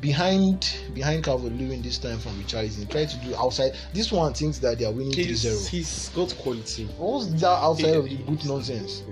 Behind 0.00 0.74
behind 0.94 1.22
Calvert 1.24 1.52
Lewin 1.52 1.82
this 1.82 1.98
time 1.98 2.18
from 2.18 2.32
Richarlison. 2.42 2.88
Try 2.90 3.04
to 3.04 3.16
do 3.18 3.34
outside. 3.36 3.72
This 3.92 4.10
one 4.10 4.32
thinks 4.32 4.58
that 4.58 4.78
they 4.78 4.84
are 4.86 4.92
winning 4.92 5.12
He's, 5.12 5.44
3-0. 5.44 5.68
he's 5.68 6.08
got 6.10 6.34
quality. 6.38 6.86
What's 6.96 7.26
that 7.40 7.46
outside 7.48 7.86
He- 7.90 7.94
of 7.94 8.04
the 8.04 8.16
boot 8.16 8.44
nonsense? 8.46 9.02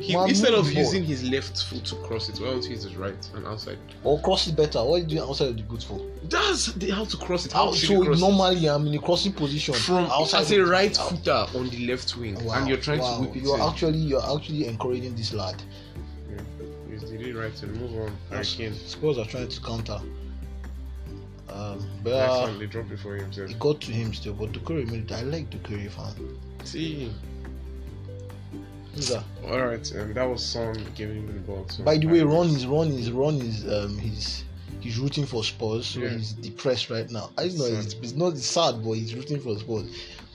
He, 0.00 0.14
instead 0.14 0.54
of 0.54 0.66
the 0.66 0.74
ball. 0.74 0.82
using 0.82 1.04
his 1.04 1.24
left 1.30 1.62
foot 1.64 1.84
to 1.86 1.94
cross 1.96 2.28
it, 2.28 2.40
why 2.40 2.48
don't 2.50 2.64
he 2.64 2.70
use 2.72 2.84
his 2.84 2.96
right 2.96 3.14
and 3.34 3.46
outside? 3.46 3.78
Or 4.02 4.20
cross 4.20 4.46
it 4.48 4.56
better. 4.56 4.82
What 4.84 4.94
are 4.96 4.98
you 4.98 5.04
doing 5.06 5.22
outside 5.22 5.48
of 5.48 5.56
the 5.56 5.62
boot 5.62 5.82
for? 5.82 6.00
That's 6.28 6.66
the, 6.66 6.90
how 6.90 7.04
to 7.04 7.16
cross 7.16 7.46
it. 7.46 7.52
How, 7.52 7.66
How 7.66 7.72
so 7.72 7.92
you 7.92 8.04
cross 8.04 8.18
it? 8.18 8.20
normally 8.20 8.66
I'm 8.68 8.86
in 8.86 8.94
a 8.94 8.98
crossing 8.98 9.32
position 9.32 9.74
from 9.74 10.06
outside 10.06 10.40
as 10.42 10.50
a 10.52 10.56
the- 10.56 10.66
right 10.66 10.96
footer 10.96 11.46
on 11.54 11.68
the 11.70 11.86
left 11.86 12.16
wing, 12.16 12.34
Wow, 12.44 12.54
and 12.54 12.68
you're 12.68 12.78
trying 12.78 12.98
wow. 13.00 13.16
to 13.18 13.22
whip 13.22 13.36
it 13.36 13.42
You're 13.42 13.56
in. 13.56 13.62
actually 13.62 13.98
you're 13.98 14.36
actually 14.36 14.66
encouraging 14.66 15.14
this 15.14 15.32
lad. 15.32 15.62
Yeah. 16.30 16.40
He's 16.90 17.02
it 17.04 17.34
right 17.36 17.62
and 17.62 17.80
move 17.80 17.94
on. 18.02 18.16
Harry 18.30 18.44
Kane. 18.44 18.74
Spurs 18.74 19.18
are 19.18 19.26
trying 19.26 19.48
to 19.48 19.60
counter. 19.60 20.00
Um, 21.54 21.86
but 22.02 22.10
uh, 22.12 22.58
they 22.58 22.66
dropped 22.66 22.90
it 22.90 22.98
for 22.98 23.14
himself. 23.14 23.50
it 23.50 23.58
got 23.60 23.80
to 23.82 23.92
him 23.92 24.12
still. 24.12 24.34
But 24.34 24.52
Doucouré 24.52 24.90
made 24.90 25.10
it. 25.10 25.12
I 25.12 25.22
like 25.22 25.50
Doucouré 25.50 25.88
fan. 25.90 26.36
See, 26.64 27.12
Who's 28.94 29.08
that? 29.08 29.24
all 29.44 29.60
right, 29.60 29.90
and 29.92 30.14
that 30.14 30.24
was 30.24 30.44
Son 30.44 30.84
giving 30.94 31.16
him 31.16 31.26
the 31.26 31.40
ball. 31.40 31.66
So 31.68 31.82
By 31.84 31.98
the 31.98 32.06
way, 32.06 32.20
Ron 32.22 32.46
is 32.48 32.66
Ron 32.66 32.88
is 32.88 33.10
Ron 33.10 33.40
is 33.40 33.66
um 33.72 33.98
he's 33.98 34.43
he's 34.84 34.98
rooting 34.98 35.24
for 35.24 35.42
Spurs, 35.42 35.86
so 35.86 36.00
Yeah. 36.00 36.10
he's 36.10 36.32
depressed 36.32 36.90
right 36.90 37.10
now. 37.10 37.30
I 37.38 37.44
know 37.44 37.48
Sad. 37.50 37.84
it's, 37.84 37.94
it's 37.94 38.12
not 38.12 38.34
it's 38.34 38.46
sad, 38.46 38.84
but 38.84 38.92
he's 38.92 39.14
rooting 39.14 39.40
for 39.40 39.58
Spurs. 39.58 39.86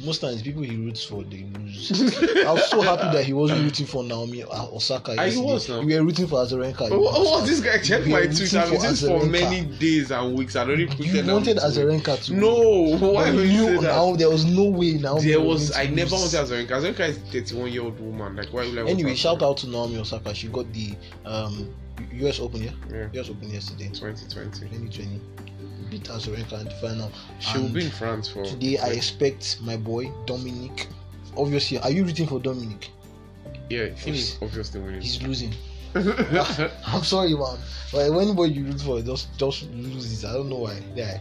Most 0.01 0.21
times, 0.21 0.41
people 0.41 0.61
he 0.63 0.77
roots 0.77 1.03
for 1.03 1.23
they 1.23 1.45
lose. 1.59 1.91
I 2.47 2.53
was 2.53 2.69
so 2.69 2.81
happy 2.81 3.15
that 3.17 3.25
he 3.25 3.33
wasn't 3.33 3.63
rooting 3.63 3.85
for 3.85 4.01
Naomi 4.01 4.45
Osaka. 4.45 5.13
Ah, 5.17 5.23
yesterday. 5.25 5.45
was 5.45 5.67
now. 5.69 5.81
We 5.81 5.93
were 5.93 6.05
rooting 6.05 6.25
for 6.25 6.37
Azarenka. 6.37 6.87
Oh, 6.89 6.99
what 7.01 7.19
was 7.41 7.49
this 7.49 7.59
guy? 7.59 7.79
Check 7.79 8.05
We 8.05 8.11
my 8.13 8.19
rooting 8.21 8.57
I've 8.59 8.71
been 8.71 8.95
for 8.95 9.25
many 9.25 9.65
days 9.77 10.11
and 10.11 10.37
weeks. 10.37 10.55
I 10.55 10.61
already 10.63 10.87
put 10.87 10.99
You 10.99 11.25
wanted 11.31 11.57
Azarenka 11.57 12.23
to. 12.25 12.33
No, 12.33 12.97
why 12.97 13.29
would 13.29 13.49
you 13.49 13.65
say 13.65 13.73
that? 13.75 13.81
now 13.81 14.15
there 14.15 14.29
was 14.29 14.45
no 14.45 14.69
way 14.69 14.93
now. 14.93 15.19
There 15.19 15.41
was. 15.41 15.75
I 15.75 15.87
never 15.87 16.15
wanted 16.15 16.39
Azarenka. 16.39 16.69
Azarenka 16.69 17.01
is 17.09 17.17
31 17.33 17.71
year 17.73 17.83
old 17.83 17.99
woman. 17.99 18.37
Like 18.37 18.53
why 18.53 18.69
would 18.69 18.77
I? 18.79 18.89
Anyway, 18.89 19.15
shout 19.15 19.43
out 19.43 19.57
to 19.57 19.67
Naomi 19.69 19.97
Osaka. 19.97 20.33
She 20.33 20.47
got 20.47 20.71
the 20.71 20.95
um 21.25 21.75
US 22.11 22.39
Open, 22.39 22.61
yeah. 22.61 22.71
Yeah, 22.91 23.21
US 23.21 23.29
Open 23.29 23.49
yesterday, 23.49 23.89
2020. 23.89 24.49
2020. 24.51 25.21
Beat 25.89 26.03
Azarenka 26.03 26.59
in 26.59 26.65
the 26.65 26.71
final. 26.81 27.11
She 27.39 27.57
will 27.57 27.65
And 27.65 27.73
be 27.73 27.85
in 27.85 27.91
France 27.91 28.29
for 28.29 28.45
Today 28.45 28.77
I 28.77 28.89
expect 28.89 29.59
my 29.61 29.75
boy 29.77 30.11
Dominic. 30.25 30.87
Obviously, 31.35 31.79
are 31.79 31.89
you 31.89 32.03
rooting 32.05 32.27
for 32.27 32.39
Dominic? 32.39 32.89
Yeah, 33.69 33.87
he 33.89 34.11
is 34.11 34.37
obviously 34.41 34.81
winning. 34.81 35.01
He's 35.01 35.21
losing. 35.21 35.53
I'm 35.95 37.03
sorry, 37.03 37.33
man. 37.33 37.57
But 37.91 38.11
when 38.11 38.27
anybody 38.27 38.53
you 38.53 38.65
root 38.65 38.81
for 38.81 39.01
just 39.01 39.35
just 39.37 39.63
loses, 39.71 40.25
I 40.25 40.33
don't 40.33 40.49
know 40.49 40.57
why. 40.57 40.81
Yeah. 40.95 41.19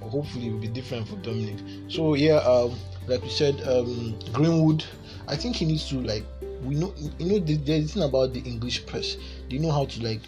But 0.00 0.08
hopefully 0.08 0.48
it 0.48 0.52
will 0.52 0.60
be 0.60 0.68
different 0.68 1.08
for 1.08 1.16
Dominic. 1.16 1.56
So 1.88 2.14
yeah, 2.14 2.36
um, 2.36 2.74
like 3.06 3.22
we 3.22 3.28
said, 3.28 3.60
um, 3.68 4.18
Greenwood. 4.32 4.84
I 5.28 5.36
think 5.36 5.56
he 5.56 5.64
needs 5.64 5.88
to 5.90 6.00
like 6.00 6.24
we 6.64 6.74
know 6.74 6.94
you 7.18 7.26
know 7.26 7.38
the, 7.38 7.56
there's 7.56 7.84
a 7.84 7.88
thing 7.94 8.02
about 8.02 8.32
the 8.32 8.40
English 8.40 8.86
press. 8.86 9.16
They 9.50 9.58
know 9.58 9.70
how 9.72 9.86
to 9.86 10.02
like 10.02 10.20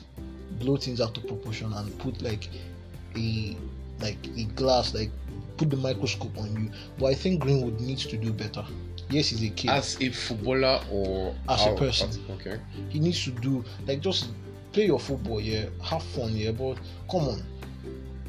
blow 0.58 0.76
things 0.76 1.00
out 1.00 1.16
of 1.16 1.26
proportion 1.26 1.72
and 1.72 1.96
put 1.98 2.20
like 2.22 2.48
a 3.16 3.56
like 4.00 4.18
a 4.36 4.44
glass 4.54 4.94
like 4.94 5.10
put 5.56 5.70
the 5.70 5.76
microscope 5.76 6.36
on 6.38 6.52
you. 6.62 6.70
But 6.98 7.06
I 7.06 7.14
think 7.14 7.40
Greenwood 7.40 7.80
needs 7.80 8.06
to 8.06 8.16
do 8.16 8.32
better. 8.32 8.64
Yes, 9.10 9.28
he's 9.28 9.42
a 9.42 9.48
kid. 9.50 9.70
as 9.70 10.00
a 10.00 10.10
footballer 10.10 10.80
or 10.90 11.34
As 11.48 11.66
a 11.66 11.74
person. 11.74 12.08
as- 12.10 12.18
okay. 12.30 12.60
he 12.90 13.00
needs 13.00 13.22
to 13.24 13.30
do 13.30 13.64
like 13.86 14.00
just 14.00 14.28
play 14.72 14.86
your 14.86 14.98
football, 15.00 15.40
yeah, 15.40 15.66
have 15.82 16.02
fun, 16.02 16.36
yeah. 16.36 16.50
But 16.50 16.76
come 17.10 17.22
on, 17.28 17.42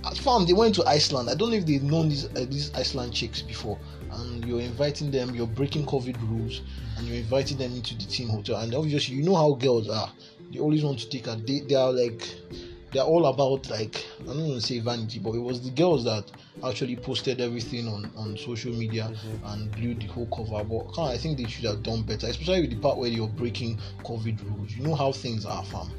at 0.05 0.17
fam, 0.17 0.45
they 0.45 0.53
went 0.53 0.73
to 0.75 0.85
Iceland. 0.85 1.29
I 1.29 1.35
don't 1.35 1.49
know 1.51 1.57
if 1.57 1.65
they've 1.65 1.83
known 1.83 2.09
these 2.09 2.25
uh, 2.25 2.45
these 2.49 2.73
Iceland 2.73 3.13
chicks 3.13 3.41
before, 3.41 3.77
and 4.19 4.45
you're 4.45 4.61
inviting 4.61 5.11
them, 5.11 5.33
you're 5.35 5.47
breaking 5.47 5.85
COVID 5.85 6.17
rules, 6.29 6.61
and 6.97 7.07
you're 7.07 7.17
inviting 7.17 7.57
them 7.57 7.73
into 7.73 7.95
the 7.95 8.05
team 8.05 8.29
hotel. 8.29 8.57
And 8.59 8.73
obviously, 8.75 9.15
you 9.15 9.23
know 9.23 9.35
how 9.35 9.53
girls 9.53 9.89
are. 9.89 10.11
They 10.51 10.59
always 10.59 10.83
want 10.83 10.99
to 10.99 11.09
take 11.09 11.27
a 11.27 11.35
date. 11.35 11.69
They 11.69 11.75
are 11.75 11.91
like, 11.91 12.27
they're 12.91 13.03
all 13.03 13.27
about 13.27 13.69
like 13.69 14.03
I 14.21 14.25
don't 14.25 14.47
want 14.49 14.61
to 14.61 14.65
say 14.67 14.79
vanity, 14.79 15.19
but 15.19 15.35
it 15.35 15.39
was 15.39 15.61
the 15.61 15.69
girls 15.71 16.03
that 16.05 16.31
actually 16.65 16.95
posted 16.95 17.39
everything 17.39 17.87
on 17.87 18.11
on 18.17 18.35
social 18.37 18.73
media 18.73 19.03
Mm-hmm. 19.13 19.45
and 19.47 19.71
blew 19.71 19.93
the 19.93 20.07
whole 20.07 20.25
cover. 20.27 20.63
But 20.63 20.99
I 20.99 21.17
think 21.17 21.37
they 21.37 21.45
should 21.45 21.65
have 21.65 21.83
done 21.83 22.01
better, 22.01 22.25
especially 22.27 22.61
with 22.61 22.71
the 22.71 22.77
part 22.77 22.97
where 22.97 23.09
you're 23.09 23.27
breaking 23.27 23.79
COVID 24.03 24.39
rules. 24.49 24.71
You 24.75 24.83
know 24.83 24.95
how 24.95 25.11
things 25.11 25.45
are, 25.45 25.63
fam. 25.65 25.91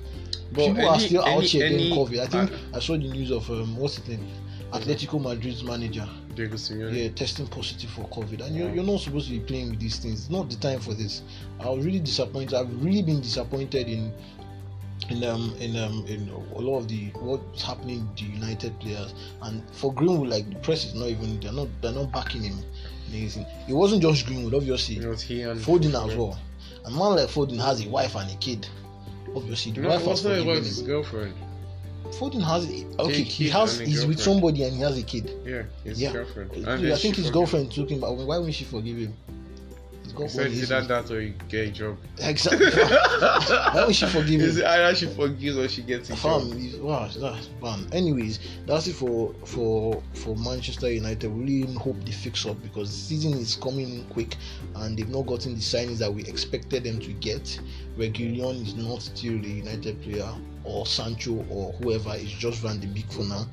But 0.53 0.67
People 0.67 0.89
are 0.89 0.95
any- 0.97 1.07
still 1.07 1.23
out 1.23 1.29
any- 1.39 1.47
here 1.47 1.67
any- 1.67 1.77
getting 1.77 1.95
COVID. 1.97 2.19
I 2.19 2.27
think 2.27 2.53
uh, 2.53 2.77
I 2.77 2.81
saw 2.81 2.95
the 2.95 3.09
news 3.09 3.31
of 3.31 3.49
um, 3.51 3.77
what's 3.77 3.97
his 3.99 4.09
name, 4.09 4.27
Atletico 4.73 5.23
Madrid's 5.23 5.63
manager, 5.63 6.09
Diego 6.41 6.57
Simeone. 6.57 6.95
yeah, 6.97 7.09
testing 7.11 7.47
positive 7.47 7.91
for 7.91 8.09
COVID, 8.09 8.47
and 8.47 8.57
you're, 8.57 8.71
you're 8.71 8.85
not 8.85 9.01
supposed 9.01 9.27
to 9.29 9.33
be 9.33 9.41
playing 9.41 9.71
with 9.71 9.81
these 9.81 9.99
things. 9.99 10.21
It's 10.21 10.31
not 10.31 10.49
the 10.49 10.57
time 10.57 10.81
for 10.81 10.95
this. 10.95 11.23
I 11.61 11.69
was 11.69 11.85
really 11.85 11.99
disappointed. 12.01 12.55
I've 12.55 12.83
really 12.83 13.03
been 13.03 13.21
disappointed 13.21 13.89
in 13.89 14.13
in 15.11 15.25
um 15.25 15.55
in 15.61 15.77
um 15.77 16.05
in 16.07 16.29
a 16.29 16.61
lot 16.61 16.79
of 16.79 16.89
the 16.89 17.07
what's 17.21 17.63
happening 17.63 18.09
the 18.17 18.25
United 18.25 18.79
players 18.81 19.15
and 19.43 19.63
for 19.73 19.93
Greenwood 19.93 20.29
like 20.29 20.49
the 20.49 20.57
press 20.57 20.85
is 20.85 20.95
not 20.95 21.09
even 21.09 21.41
they're 21.41 21.53
not 21.53 21.69
they're 21.81 21.93
not 21.93 22.13
backing 22.13 22.43
him 22.43 22.59
anything. 23.13 23.47
It 23.69 23.73
wasn't 23.73 24.03
just 24.03 24.27
Greenwood 24.27 24.55
obviously 24.55 24.97
It 24.99 25.07
was 25.09 25.23
he 25.23 25.43
and 25.43 25.61
Foden 25.61 25.89
as 25.89 26.17
well. 26.17 26.39
A 26.85 26.91
man 26.91 27.17
like 27.17 27.29
Foden 27.29 27.59
has 27.65 27.85
a 27.85 27.89
wife 27.89 28.15
and 28.15 28.31
a 28.31 28.37
kid. 28.37 28.69
Obviously 29.35 29.73
the 29.73 29.81
No, 29.81 29.89
wife 29.89 29.97
it 29.97 30.01
has 30.01 30.09
wasn't 30.09 30.35
forgiven 30.35 30.53
about 30.53 30.65
his 30.67 30.83
girlfriend. 30.83 31.35
Foden 32.13 32.43
has 32.43 32.69
a, 32.69 32.87
okay. 33.01 33.23
He 33.23 33.49
has 33.49 33.79
he's 33.79 34.05
with 34.05 34.21
somebody 34.21 34.65
and 34.65 34.75
he 34.75 34.81
has 34.83 34.99
a 34.99 35.03
kid. 35.03 35.31
Yeah, 35.45 35.63
his 35.85 36.01
Yeah. 36.01 36.13
girlfriend. 36.13 36.69
I 36.69 36.97
think 36.97 37.17
his 37.17 37.31
girlfriend 37.31 37.71
took 37.73 37.91
him. 37.91 38.01
But 38.01 38.15
why 38.15 38.39
wouldn't 38.39 38.55
she 38.55 38.65
forgive 38.65 38.97
him? 38.99 39.15
His 40.03 40.13
He 40.13 40.29
said, 40.29 40.47
"Is 40.51 40.69
that 40.71 40.89
that 40.89 41.11
or 41.11 41.21
you 41.21 41.35
get 41.49 41.69
a 41.69 41.71
job?" 41.71 41.97
exactly. 42.19 42.67
why 42.71 43.85
would 43.87 43.95
she 43.95 44.07
forgive 44.07 44.41
it 44.41 44.65
either 44.65 44.95
she 44.95 45.07
forgives 45.07 45.57
or 45.57 45.69
she 45.69 45.83
gets 45.83 46.11
a 46.11 46.17
job? 46.17 46.43
Fam, 46.43 46.59
he's- 46.59 46.77
wow, 46.77 47.09
that's 47.17 47.49
man. 47.63 47.87
Anyways, 47.93 48.41
that's 48.67 48.89
it 48.89 48.95
for 48.95 49.33
for 49.45 50.03
for 50.15 50.35
Manchester 50.37 50.91
United. 50.91 51.29
We 51.33 51.45
really 51.45 51.75
hope 51.75 51.97
they 52.05 52.13
fix 52.13 52.45
up 52.45 52.61
because 52.63 52.89
the 52.91 52.97
season 52.97 53.35
is 53.35 53.55
coming 53.55 54.05
quick 54.11 54.37
and 54.77 54.99
they've 54.99 55.09
not 55.09 55.27
gotten 55.27 55.55
the 55.55 55.61
signings 55.61 55.99
that 55.99 56.13
we 56.13 56.25
expected 56.25 56.85
them 56.85 56.99
to 57.01 57.13
get. 57.13 57.61
Reguilon 57.97 58.63
is 58.67 58.75
not 58.75 59.03
still 59.03 59.35
a 59.35 59.49
United 59.49 60.03
player, 60.03 60.33
or 60.65 60.87
Sancho 60.87 61.45
or 61.51 61.73
whoever. 61.75 62.15
is 62.15 62.31
just 62.31 62.61
Van 62.61 62.79
de 62.81 62.87
Beek 62.87 63.11
for 63.13 63.25
now, 63.25 63.47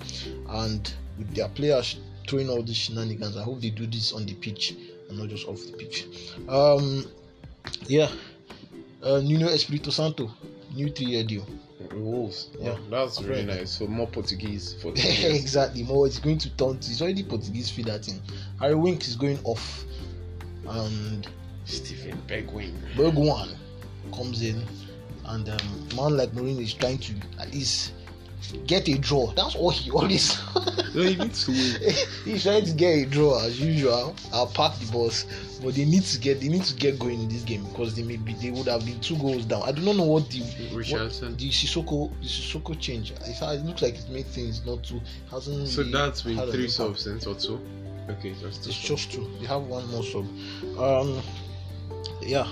and 0.50 0.93
with 1.17 1.34
their 1.34 1.50
players 1.50 2.00
throwing 2.28 2.50
all 2.50 2.62
these 2.62 2.76
shenanigans, 2.78 3.38
I 3.38 3.43
hope 3.43 3.62
they 3.62 3.70
do 3.70 3.88
this 3.88 4.12
on 4.13 4.26
the 4.26 4.34
pitch 4.36 4.76
and 5.10 5.17
not 5.17 5.30
just 5.30 5.48
off 5.48 5.60
the 5.65 5.72
pitch. 5.78 6.06
Um, 6.50 7.06
yeah. 7.88 8.10
Uh, 9.02 9.22
Nuno 9.22 9.48
Espirito 9.48 9.91
Santo, 9.91 10.30
new 10.74 10.89
three-year 10.89 11.24
deal. 11.24 11.46
Wolves. 11.93 12.50
Yeah. 12.60 12.72
Yeah, 12.72 12.78
that's 12.89 13.22
really 13.22 13.46
nice. 13.46 13.72
So 13.72 13.88
more 13.88 14.08
Portuguese 14.08 14.76
for 14.82 14.91
two 14.91 15.08
years. 15.08 15.39
exactly. 15.39 15.84
More 15.84 16.06
it's 16.08 16.20
going 16.20 16.38
to 16.39 16.50
turn. 16.58 16.76
It's 16.78 17.02
already 17.02 17.24
Portuguese 17.24 17.70
feed 17.70 17.86
that 17.86 18.04
thing. 18.06 18.20
Harry 18.60 18.76
Wink 18.76 19.08
is 19.08 19.15
going 19.15 19.39
off, 19.43 19.86
and 20.67 21.28
Steven 21.65 22.17
Bergwijn. 22.28 22.74
Bergwan 22.96 23.56
comes 24.13 24.41
in, 24.41 24.62
and 25.28 25.50
um, 25.50 25.88
man 25.96 26.18
like 26.18 26.32
Mourinho 26.32 26.62
is 26.62 26.74
trying 26.74 26.98
to 27.00 27.13
at 27.40 27.52
least 27.54 27.94
get 28.66 28.88
a 28.88 28.98
draw. 28.98 29.32
That's 29.34 29.56
all 29.56 29.70
he 29.72 29.92
always. 29.92 30.40
No, 30.96 31.04
he 31.04 31.16
needs 31.16 31.46
to 31.46 31.52
win. 31.52 31.94
He's 32.26 32.44
trying 32.44 32.66
to 32.66 32.74
get 32.74 32.90
a 32.90 33.06
draw 33.06 33.44
as 33.44 33.60
usual. 33.60 34.16
I'll 34.34 34.48
park 34.48 34.78
the 34.80 34.92
bus, 34.92 35.26
but 35.63 35.76
they 35.76 35.86
need 35.86 36.04
to 36.04 36.20
get 36.20 36.40
they 36.42 36.48
need 36.48 36.63
to 36.63 36.76
get 36.76 37.00
going 37.00 37.22
in 37.22 37.30
this 37.30 37.44
game 37.44 37.66
because 37.66 37.96
they 37.96 38.04
may 38.04 38.18
be 38.18 38.34
they 38.34 38.52
would 38.52 38.68
have 38.68 38.86
been 38.86 39.00
two 39.00 39.18
goals 39.18 39.46
down. 39.46 39.63
I 39.63 39.72
do 39.72 39.82
not 39.82 39.96
know 39.96 40.04
what 40.04 40.30
the 40.30 40.42
what, 40.42 40.78
Richardson. 40.78 41.36
the 41.38 41.50
Sissoko 41.50 42.12
the 42.22 42.28
Sissoko 42.28 42.80
change. 42.80 43.12
It, 43.12 43.42
it 43.42 43.66
looks 43.66 43.82
like 43.82 43.96
it 43.96 44.10
made 44.10 44.28
things 44.28 44.66
not 44.66 44.84
too 44.84 45.02
hasn't. 45.30 45.68
So 45.68 45.84
that's 45.84 46.22
been 46.22 46.40
three 46.52 46.68
subs 46.68 47.08
or 47.08 47.36
two. 47.36 47.60
Okay, 48.10 48.34
just 48.40 48.63
two. 48.63 48.70
It's 48.70 48.78
subs. 48.78 49.06
just 49.06 49.12
two. 49.12 49.30
They 49.40 49.48
have 49.48 49.63
one 49.63 49.88
more 49.92 50.04
sub. 50.04 50.26
Um, 50.80 51.22
yeah. 52.22 52.48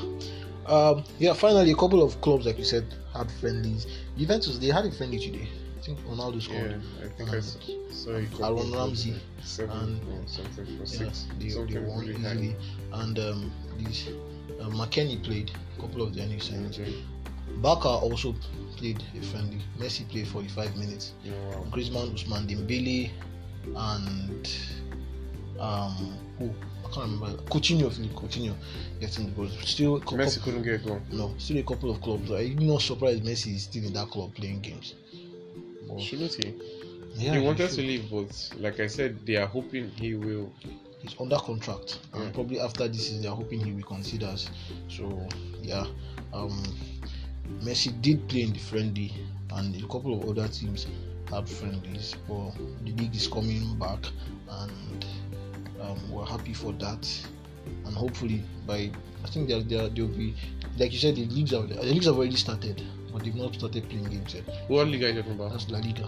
Um, 0.68 1.04
yeah. 1.20 1.34
Finally, 1.34 1.72
a 1.72 1.76
couple 1.76 2.02
of 2.04 2.20
clubs, 2.22 2.46
like 2.46 2.58
you 2.58 2.64
said, 2.64 2.86
had 3.14 3.32
friendlies. 3.40 3.88
Juventus, 4.18 4.58
they 4.58 4.68
had 4.68 4.86
a 4.86 4.92
friendly 4.92 5.20
today. 5.20 5.48
I 5.78 5.82
think 5.82 6.00
Ronaldo 6.08 6.42
scored. 6.42 6.72
Yeah, 6.72 7.06
I 7.06 7.10
think 7.10 7.30
I 7.30 7.36
And 7.36 7.44
saw, 7.44 8.20
saw 8.32 8.58
Aaron 8.58 8.72
Ramsey 8.74 9.16
seven 9.44 9.78
and- 9.78 10.02
or 10.24 10.28
something 10.28 10.66
for 10.66 10.72
Yeah, 10.84 11.12
six. 11.12 11.28
they, 11.40 11.50
they 11.50 11.80
won 11.80 12.00
really 12.00 12.14
high. 12.22 12.32
easily. 12.34 12.56
And 12.94 13.20
um, 13.20 13.52
these 13.78 14.08
uh, 14.60 14.66
McKennie 14.70 15.24
played 15.24 15.52
a 15.78 15.82
couple 15.82 16.02
of 16.02 16.16
the 16.16 16.26
new 16.26 16.38
signings. 16.38 16.80
Okay. 16.80 16.94
Barca 17.58 17.88
also 17.88 18.34
played 18.78 19.04
a 19.20 19.24
friendly. 19.26 19.60
Messi 19.78 20.08
played 20.10 20.28
45 20.28 20.76
minutes. 20.78 21.14
Yeah, 21.24 21.34
wow. 21.52 21.64
Griezmann, 21.70 22.12
Ousmane 22.12 22.48
Dembele, 22.50 23.12
and 23.76 24.50
um, 25.60 26.18
who 26.40 26.52
I 26.86 26.94
can't 26.94 27.12
remember. 27.12 27.42
Coutinho, 27.44 27.92
Philippe 27.92 28.16
Coutinho, 28.16 28.56
getting 29.00 29.26
the 29.26 29.32
goals. 29.32 29.58
Still, 29.66 30.00
Messi 30.02 30.42
couldn't 30.44 30.64
get 30.64 30.82
a 30.82 30.84
goal. 30.88 31.02
no, 31.12 31.34
still 31.38 31.58
a 31.58 31.64
couple 31.64 31.90
of 31.92 32.02
clubs. 32.02 32.30
I'm 32.32 32.56
not 32.68 32.82
surprised 32.82 33.24
Messi 33.24 33.56
is 33.56 33.64
still 33.64 33.84
in 33.86 33.94
that 33.94 34.08
club 34.10 34.34
playing 34.36 34.62
games. 34.62 34.94
But, 35.88 36.00
Shouldn't 36.02 36.34
he? 36.34 36.54
Yeah, 37.16 37.36
he 37.36 37.46
wanted 37.46 37.70
to 37.72 37.82
leave, 37.82 38.10
but 38.12 38.52
like 38.60 38.80
I 38.80 38.88
said, 38.88 39.26
they 39.26 39.38
are 39.38 39.48
hoping 39.48 39.90
he 39.92 40.16
will. 40.16 40.52
he's 41.02 41.16
under 41.20 41.38
contract 41.38 42.00
and 42.14 42.34
probably 42.34 42.60
after 42.60 42.88
this 42.88 43.08
season 43.08 43.22
they're 43.22 43.32
hoping 43.32 43.64
he 43.64 43.72
will 43.72 43.82
reconsiders 43.84 44.50
so 44.90 45.28
yeah 45.62 45.86
um 46.34 46.64
messi 47.64 47.92
did 48.02 48.28
play 48.28 48.42
in 48.42 48.54
the 48.54 48.60
friendly 48.60 49.14
and 49.52 49.76
a 49.76 49.88
couple 49.88 50.20
of 50.20 50.28
other 50.30 50.48
teams 50.48 50.88
had 51.30 51.48
friendlies 51.48 52.16
but 52.28 52.52
the 52.84 52.92
league 52.94 53.16
is 53.16 53.28
coming 53.28 53.78
back 53.78 54.00
and 54.50 55.06
um, 55.86 56.12
we're 56.12 56.26
happy 56.26 56.54
for 56.54 56.72
that 56.74 57.08
and 57.86 57.96
hopefully 57.96 58.44
by 58.68 58.90
i 59.24 59.28
think 59.28 59.48
they'll, 59.48 59.64
they'll, 59.64 59.90
they'll 59.90 60.08
be 60.08 60.36
like 60.78 60.92
you 60.94 61.00
said 61.00 61.16
the 61.16 61.26
leagues 61.26 61.52
have 61.52 61.68
the 61.70 61.82
leagues 61.84 62.06
have 62.06 62.16
already 62.18 62.36
started 62.36 62.82
but 63.12 63.24
they've 63.24 63.36
not 63.36 63.54
started 63.56 63.88
playing 63.90 64.06
games 64.06 64.34
yet 64.36 64.44
What 64.68 64.88
league 64.88 65.04
are 65.04 65.10
you 65.10 65.16
talking 65.22 65.34
about? 65.34 65.52
that's 65.52 65.70
la 65.70 65.80
liga 65.80 66.08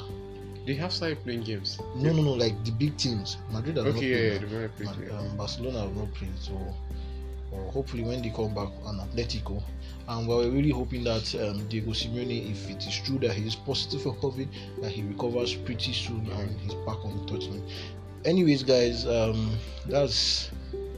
They 0.66 0.76
have 0.76 0.92
started 0.92 1.24
playing 1.24 1.44
games. 1.44 1.80
no 1.96 2.12
no 2.14 2.22
no 2.22 2.34
like 2.34 2.56
the 2.66 2.72
big 2.72 2.98
teams 2.98 3.38
madrid 3.52 3.78
have 3.78 3.86
not 3.86 3.96
Okay, 3.96 4.34
yeah, 4.34 4.38
played 4.40 4.52
yeah, 4.52 4.68
played. 4.92 5.08
Yeah. 5.10 5.18
um, 5.18 5.38
Barcelona 5.38 5.80
have 5.82 5.96
not 5.96 6.14
played, 6.14 6.38
so 6.40 6.54
hopefully 7.72 8.04
when 8.04 8.22
they 8.22 8.30
come 8.30 8.54
back 8.54 8.70
on 8.84 9.00
Atletico, 9.00 9.64
and 10.10 10.28
we're 10.28 10.50
really 10.50 10.70
hoping 10.70 11.04
that 11.06 11.34
um, 11.36 11.66
Diego 11.70 11.92
Simeone, 11.92 12.52
if 12.52 12.70
it 12.70 12.86
is 12.86 13.00
true 13.00 13.18
that 13.20 13.34
he 13.34 13.48
is 13.48 13.56
positive 13.56 14.02
for 14.04 14.14
COVID, 14.16 14.48
that 14.82 14.92
he 14.92 15.02
recovers 15.04 15.56
pretty 15.56 15.94
soon 15.94 16.30
and 16.32 16.60
he's 16.60 16.74
back 16.86 17.04
on 17.04 17.18
the 17.26 17.32
touchline. 17.32 17.68
Anyways, 18.26 18.64
guys, 18.64 19.06
um, 19.06 19.56
that's 19.88 20.50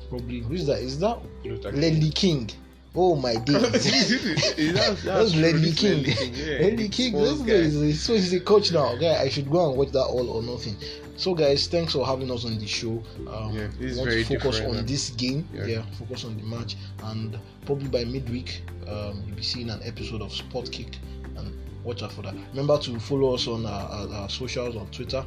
probably 0.10 0.39
who 0.39 0.53
is 0.53 0.65
that? 0.67 0.79
Is 0.79 0.99
that 0.99 1.19
Ledley 1.45 2.10
King? 2.12 2.49
Oh 2.95 3.15
my 3.15 3.36
days! 3.45 4.73
that's, 4.73 5.03
That's 5.03 5.36
Lenny 5.36 5.69
it's 5.69 5.79
King. 5.79 6.03
Ledley 6.62 6.89
King, 6.89 7.13
this 7.21 7.39
guy 7.39 7.53
is 7.53 8.01
so 8.01 8.13
he's 8.13 8.34
a 8.34 8.39
coach 8.39 8.71
now. 8.71 8.95
Guy, 8.95 9.21
I 9.21 9.29
should 9.29 9.49
go 9.49 9.69
and 9.69 9.77
watch 9.77 9.91
that 9.91 10.03
all 10.05 10.27
or 10.29 10.41
nothing. 10.41 10.75
So, 11.15 11.36
guys, 11.36 11.67
thanks 11.67 11.93
for 11.93 12.05
having 12.05 12.32
us 12.32 12.45
on 12.45 12.58
the 12.58 12.65
show. 12.65 13.03
Um, 13.32 13.53
Yeah, 13.53 13.67
this 13.77 13.91
is 13.91 13.95
we 13.95 13.97
want 13.99 14.10
very 14.10 14.23
to 14.23 14.39
focus 14.39 14.62
on 14.62 14.75
man. 14.75 14.86
this 14.86 15.10
game. 15.12 15.47
Yeah. 15.53 15.65
Yeah. 15.65 15.82
focus 15.99 16.23
on 16.25 16.38
the 16.38 16.43
match, 16.43 16.77
and 17.03 17.38
probably 17.65 17.89
by 17.89 18.05
midweek, 18.05 18.63
um, 18.88 19.21
you'll 19.27 19.36
be 19.36 19.43
seeing 19.43 19.69
an 19.69 19.82
episode 19.84 20.21
of 20.21 20.34
Sport 20.34 20.71
Kick. 20.71 20.97
And 21.36 21.55
watch 21.84 22.01
out 22.01 22.12
for 22.13 22.21
that. 22.23 22.34
Remember 22.51 22.79
to 22.79 22.99
follow 22.99 23.36
us 23.36 23.47
on 23.47 23.65
our, 23.65 23.88
our, 23.89 24.13
our 24.13 24.29
socials 24.29 24.75
on 24.77 24.88
Twitter, 24.88 25.23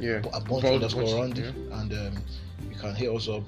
yeah, 0.00 0.20
bold 0.46 0.64
underscore 0.64 1.20
around 1.20 1.38
yeah. 1.38 1.50
and 1.80 1.92
um, 1.92 2.24
you 2.70 2.76
can 2.76 2.94
hit 2.94 3.10
us 3.10 3.28
up, 3.28 3.42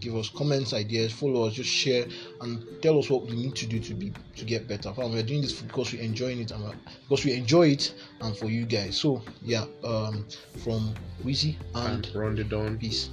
give 0.00 0.14
us 0.16 0.28
comments, 0.30 0.72
ideas, 0.72 1.12
follow 1.12 1.46
us, 1.46 1.54
just 1.54 1.70
share, 1.70 2.06
and 2.40 2.64
tell 2.82 2.98
us 2.98 3.10
what 3.10 3.26
we 3.26 3.32
need 3.32 3.54
to 3.56 3.66
do 3.66 3.80
to 3.80 3.94
be 3.94 4.12
to 4.36 4.44
get 4.44 4.68
better. 4.68 4.92
We're 4.96 5.22
doing 5.22 5.42
this 5.42 5.60
because 5.60 5.92
we're 5.92 6.02
enjoying 6.02 6.40
it 6.40 6.50
and 6.52 6.74
because 7.02 7.24
we 7.24 7.32
enjoy 7.34 7.70
it, 7.70 7.94
and 8.20 8.36
for 8.36 8.46
you 8.46 8.66
guys. 8.66 8.96
So 8.96 9.22
yeah, 9.42 9.64
um, 9.84 10.26
from 10.62 10.94
Wheezy 11.24 11.58
and, 11.74 12.06
and 12.06 12.14
Rondedon, 12.14 12.78
peace. 12.78 13.10